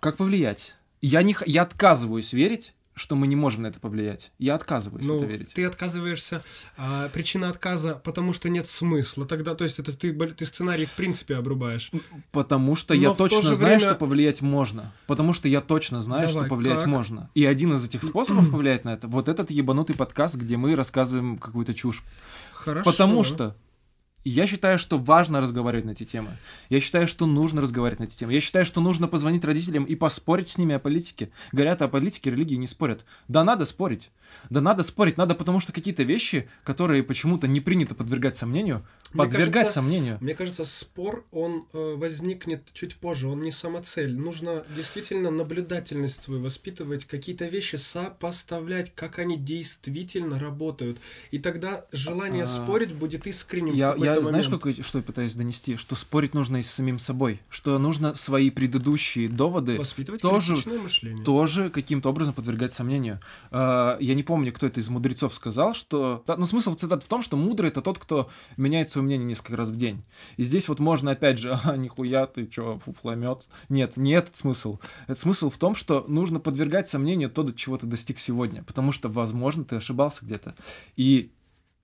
[0.00, 0.74] Как повлиять?
[1.00, 4.30] Я, не, я отказываюсь верить, что мы не можем на это повлиять.
[4.38, 5.52] Я отказываюсь в Ну, это верить.
[5.52, 6.42] ты отказываешься,
[6.76, 9.26] а, причина отказа, потому что нет смысла.
[9.26, 11.90] Тогда, то есть, это ты, ты сценарий в принципе обрубаешь.
[12.30, 14.92] Потому что Но я в то точно же знаю, время- что повлиять можно.
[15.06, 16.86] Потому что я точно знаю, Давай, что повлиять как?
[16.86, 17.30] можно.
[17.34, 21.38] И один из этих способов повлиять на это, вот этот ебанутый подкаст, где мы рассказываем
[21.38, 22.02] какую-то чушь.
[22.52, 22.90] Хорошо.
[22.90, 23.56] Потому что
[24.30, 26.30] я считаю, что важно разговаривать на эти темы.
[26.70, 28.32] Я считаю, что нужно разговаривать на эти темы.
[28.32, 31.30] Я считаю, что нужно позвонить родителям и поспорить с ними о политике.
[31.52, 33.04] Говорят, о политике религии не спорят.
[33.28, 34.10] Да надо спорить.
[34.50, 35.16] Да надо спорить.
[35.16, 40.18] Надо, потому что какие-то вещи, которые почему-то не принято подвергать сомнению, Мне подвергать кажется, сомнению.
[40.20, 44.16] Мне кажется, спор, он э, возникнет чуть позже, он не самоцель.
[44.16, 50.98] Нужно действительно наблюдательность свою воспитывать, какие-то вещи сопоставлять, как они действительно работают.
[51.30, 54.62] И тогда желание А, спорить будет искренним в Я, какой-то я знаешь, момент.
[54.62, 55.76] какой, что я пытаюсь донести?
[55.76, 57.40] Что спорить нужно и с самим собой.
[57.50, 61.24] Что нужно свои предыдущие доводы Воспитывать тоже- мышление.
[61.24, 63.20] тоже каким-то образом подвергать сомнению.
[63.50, 66.22] А, Я не помню, кто это из мудрецов сказал, что...
[66.26, 69.70] Ну, смысл цитат в том, что мудрый— это тот, кто меняет свое мнение несколько раз
[69.70, 70.02] в день.
[70.36, 73.46] И здесь вот можно, опять же, а, нихуя ты чё, фуфломет.
[73.68, 74.78] Нет, не этот смысл.
[75.06, 78.62] Это смысл в том, что нужно подвергать сомнению то, до чего ты достиг сегодня.
[78.64, 80.54] Потому что, возможно, ты ошибался где-то.
[80.96, 81.30] И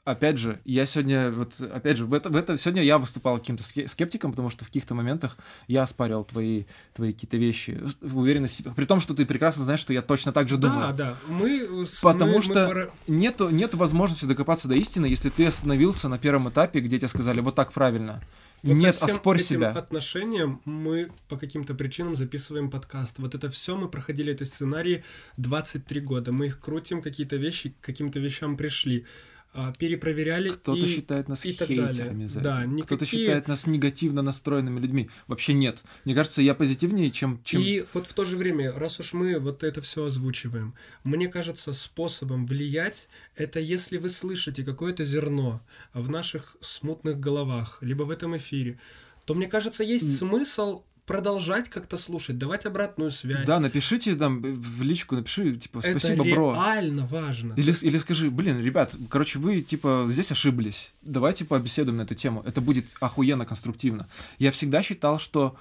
[0.05, 3.63] Опять же, я сегодня, вот, опять же, в это, в это сегодня я выступал каким-то
[3.63, 5.37] ске- скептиком, потому что в каких-то моментах
[5.69, 9.93] я оспаривал твои, твои какие-то вещи в уверенности, при том, что ты прекрасно знаешь, что
[9.93, 10.89] я точно так же думаю.
[10.89, 11.17] Да, да.
[11.29, 11.69] Мы,
[12.03, 16.19] Потому мы- мы что пора- нету, нет возможности докопаться до истины, если ты остановился на
[16.19, 18.23] первом этапе, где тебе сказали вот так правильно.
[18.63, 19.71] Вот со Нет, всем оспорь этим себя.
[19.71, 23.19] отношениям мы по каким-то причинам записываем подкаст.
[23.19, 25.05] Вот это все мы проходили эти сценарии
[25.37, 26.33] 23 года.
[26.33, 29.05] Мы их крутим, какие-то вещи к каким-то вещам пришли.
[29.53, 32.29] А, перепроверяли Кто-то и считает нас и так хейтерами далее.
[32.29, 32.83] за Да, это.
[32.85, 35.11] Кто-то никакие- считает нас негативно настроенными людьми.
[35.27, 35.79] Вообще нет.
[36.05, 37.41] Мне кажется, я позитивнее, чем...
[37.45, 37.61] чем...
[37.61, 40.75] И вот в то же время, раз уж мы вот это все озвучиваем,
[41.05, 45.63] мне кажется, способом влиять это если вы слышите какое-то зерно
[45.95, 48.79] в наших смутных головах, либо в этом эфире,
[49.25, 53.45] то мне кажется, есть смысл продолжать как-то слушать, давать обратную связь.
[53.45, 56.55] Да, напишите там в личку, напиши, типа, это спасибо, бро.
[56.55, 57.55] реально важно.
[57.55, 60.93] Или, или скажи, блин, ребят, короче, вы, типа, здесь ошиблись.
[61.03, 62.45] Давайте побеседуем на эту тему.
[62.47, 64.07] Это будет охуенно конструктивно.
[64.39, 65.57] Я всегда считал, что...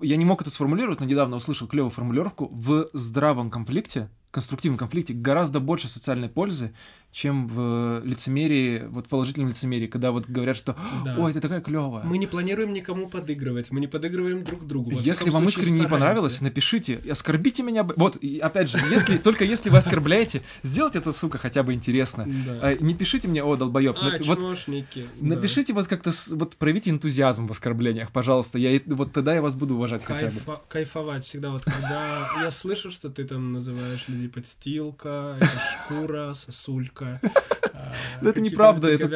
[0.00, 2.48] Я не мог это сформулировать, но недавно услышал клевую формулировку.
[2.52, 6.72] В здравом конфликте, конструктивном конфликте, гораздо больше социальной пользы,
[7.16, 11.14] чем в лицемерии, вот положительном лицемерии, когда вот говорят, что Да.
[11.16, 12.04] «Ой, ты такая клевая».
[12.04, 14.90] Мы не планируем никому подыгрывать, мы не подыгрываем друг другу.
[14.90, 15.90] Во Если вам случае, искренне не стараемся.
[15.90, 17.84] понравилось, напишите, оскорбите меня.
[17.84, 22.28] Вот, и опять же, если только если вы оскорбляете, сделайте это, сука, хотя бы интересно.
[22.60, 23.96] А, Не пишите мне, о, долбоеб.
[23.98, 25.06] А, чмошники.
[25.18, 28.58] напишите вот как-то, вот проявите энтузиазм в оскорблениях, пожалуйста.
[28.58, 30.58] Я, вот тогда я вас буду уважать хотя бы.
[30.68, 35.38] Кайфовать всегда вот когда я слышу, что ты там называешь людей подстилка,
[35.86, 37.05] шкура, сосулька.
[37.74, 39.08] а, Да это неправда, это-.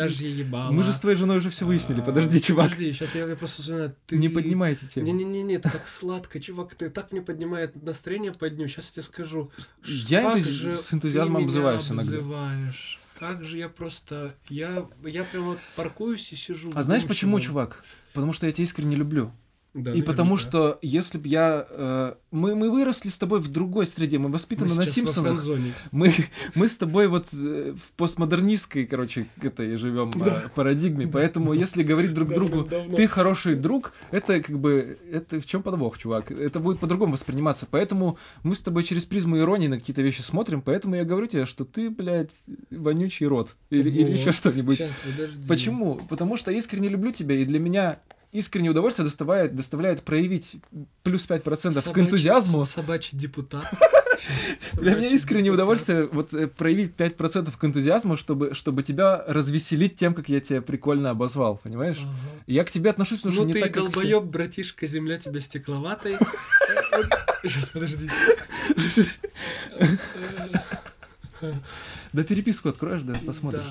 [0.70, 2.01] Мы же с твоей женой уже все выяснили.
[2.01, 2.70] А, Подожди, чувак.
[2.70, 4.16] Подожди, сейчас я, просто ты...
[4.16, 5.07] Не поднимайте тему.
[5.07, 8.66] Не-не-не, это так сладко, чувак, ты так мне поднимает настроение по дню.
[8.68, 9.51] Сейчас я тебе скажу.
[9.84, 12.03] Я с энтузиазмом обзываюсь иногда.
[12.03, 13.01] обзываешь.
[13.18, 14.34] Как же я просто...
[14.49, 16.72] Я, я прям вот паркуюсь и сижу.
[16.74, 17.84] А знаешь почему, чувак?
[18.14, 19.30] Потому что я тебя искренне люблю.
[19.72, 21.64] Да, И потому что если бы я...
[21.68, 25.12] э, мы, мы выросли с тобой в другой среде, мы Мы воспитаны на сейчас во
[25.12, 25.44] Симпсонах.
[25.92, 26.12] Мы,
[26.54, 32.14] мы с тобой вот э, в постмодернистской, короче, этой живем э, парадигме, поэтому если говорить
[32.14, 32.96] друг другу, Давным-давно.
[32.96, 36.32] ты хороший друг, это как бы, это в чем подвох, чувак?
[36.32, 40.62] Это будет по-другому восприниматься, поэтому мы с тобой через призму иронии на какие-то вещи смотрим,
[40.62, 42.30] поэтому я говорю тебе, что ты, блядь,
[42.70, 44.78] вонючий рот или, или еще что-нибудь.
[44.78, 45.46] Сейчас, подожди.
[45.46, 46.00] Почему?
[46.08, 47.98] Потому что я искренне люблю тебя, и для меня
[48.33, 50.57] искреннее удовольствие доставляет, доставляет проявить
[51.03, 52.64] плюс 5% к Собачий- энтузиазму.
[52.64, 53.64] Собачий депутат.
[54.74, 60.12] Для меня искреннее удовольствие вот э, проявить 5% к энтузиазму, чтобы, чтобы тебя развеселить тем,
[60.14, 61.97] как я тебя прикольно обозвал, понимаешь?
[62.01, 62.11] Ага.
[62.47, 63.91] Я к тебе отношусь, потому что Ну не ты так, как все.
[63.93, 66.16] долбоеб, братишка, земля тебя стекловатой.
[67.43, 68.11] Сейчас, подожди.
[72.12, 73.62] Да переписку откроешь, да, посмотришь.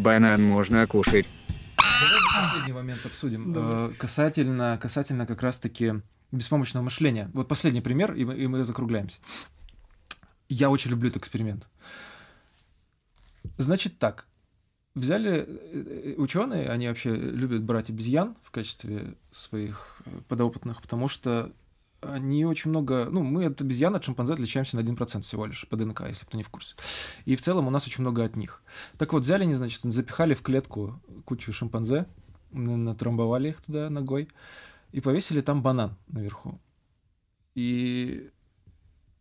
[0.00, 1.26] Банан можно кушать.
[1.76, 3.52] Давай последний момент обсудим.
[3.54, 6.00] Э, Касательно, касательно как раз-таки
[6.32, 7.30] беспомощного мышления.
[7.34, 9.18] Вот последний пример, и мы, и мы закругляемся.
[10.48, 11.68] Я очень люблю этот эксперимент.
[13.58, 14.26] Значит так,
[14.94, 21.52] взяли ученые, они вообще любят брать обезьян в качестве своих э, подопытных, потому что
[22.00, 23.08] они очень много...
[23.10, 26.36] Ну, мы от обезьян, от шимпанзе отличаемся на 1% всего лишь по ДНК, если кто
[26.36, 26.74] не в курсе.
[27.24, 28.62] И в целом у нас очень много от них.
[28.98, 32.06] Так вот, взяли они, значит, запихали в клетку кучу шимпанзе,
[32.52, 34.28] натрамбовали их туда ногой
[34.92, 36.60] и повесили там банан наверху.
[37.54, 38.30] И,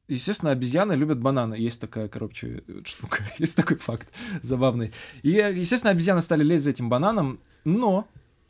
[0.08, 1.56] естественно, обезьяны любят бананы.
[1.56, 4.08] Есть такая, короче, штука, есть такой факт
[4.42, 4.92] забавный.
[5.22, 8.08] И, естественно, обезьяны стали лезть за этим бананом, но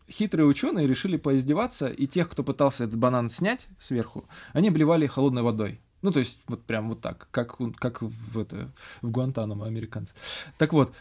[0.09, 5.41] хитрые ученые решили поиздеваться, и тех, кто пытался этот банан снять сверху, они обливали холодной
[5.41, 5.79] водой.
[6.01, 10.13] Ну, то есть, вот прям вот так, как, как в, это, в Гуантанамо американцы.
[10.57, 10.93] Так вот,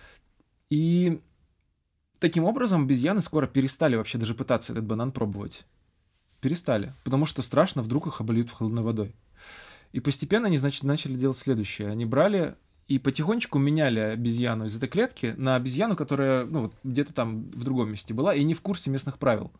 [0.70, 1.20] и
[2.18, 5.64] таким образом обезьяны скоро перестали вообще даже пытаться этот банан пробовать.
[6.40, 9.14] Перестали, потому что страшно, вдруг их обольют холодной водой.
[9.92, 11.88] И постепенно они, значит, начали делать следующее.
[11.88, 12.56] Они брали
[12.88, 17.62] и потихонечку меняли обезьяну из этой клетки на обезьяну, которая, ну, вот где-то там в
[17.62, 19.52] другом месте была и не в курсе местных правил.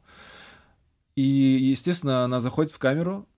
[1.14, 3.28] И, естественно, она заходит в камеру,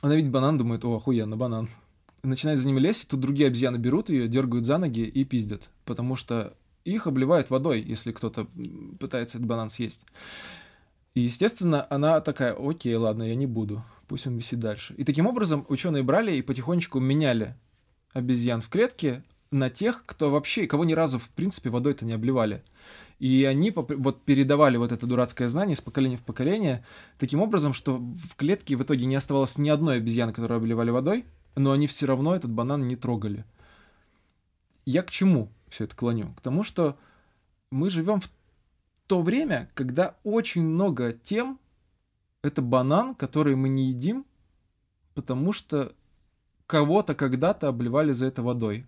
[0.00, 1.68] она видит банан, думает, о, охуенно, банан.
[2.22, 6.16] Начинает за ними лезть, тут другие обезьяны берут ее, дергают за ноги и пиздят, потому
[6.16, 8.46] что их обливают водой, если кто-то
[8.98, 10.00] пытается этот банан съесть.
[11.14, 14.94] И, естественно, она такая, окей, ладно, я не буду, пусть он висит дальше.
[14.96, 17.56] И таким образом ученые брали и потихонечку меняли
[18.16, 22.62] обезьян в клетке на тех, кто вообще, кого ни разу, в принципе, водой-то не обливали.
[23.18, 26.84] И они вот передавали вот это дурацкое знание из поколения в поколение
[27.18, 31.24] таким образом, что в клетке в итоге не оставалось ни одной обезьяны, которую обливали водой,
[31.54, 33.44] но они все равно этот банан не трогали.
[34.84, 36.32] Я к чему все это клоню?
[36.34, 36.98] К тому, что
[37.70, 38.30] мы живем в
[39.06, 41.58] то время, когда очень много тем
[42.42, 44.24] это банан, который мы не едим,
[45.14, 45.92] потому что
[46.66, 48.86] кого-то когда-то обливали за это водой.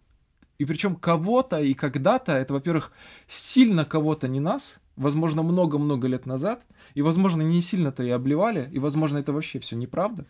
[0.58, 2.92] И причем кого-то и когда-то, это, во-первых,
[3.28, 8.78] сильно кого-то не нас, возможно, много-много лет назад, и, возможно, не сильно-то и обливали, и,
[8.80, 10.26] возможно, это вообще все неправда,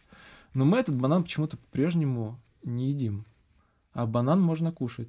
[0.53, 3.25] но мы этот банан почему-то по-прежнему не едим.
[3.93, 5.09] А банан можно кушать.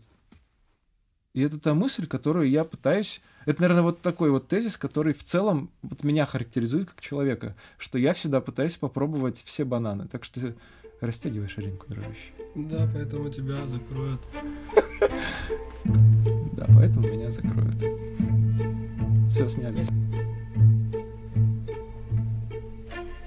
[1.33, 3.21] И это та мысль, которую я пытаюсь...
[3.45, 7.97] Это, наверное, вот такой вот тезис, который в целом вот меня характеризует как человека, что
[7.97, 10.07] я всегда пытаюсь попробовать все бананы.
[10.07, 10.53] Так что
[11.01, 12.33] растягивай ширинку, дружище.
[12.55, 14.21] Да, поэтому тебя закроют.
[16.57, 17.77] Да, поэтому меня закроют.
[19.29, 19.85] Все сняли.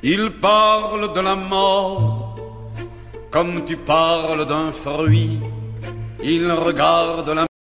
[0.03, 2.37] Il parle de la mort
[3.31, 5.41] comme tu parles d'un fruit.
[6.23, 7.47] Il regarde la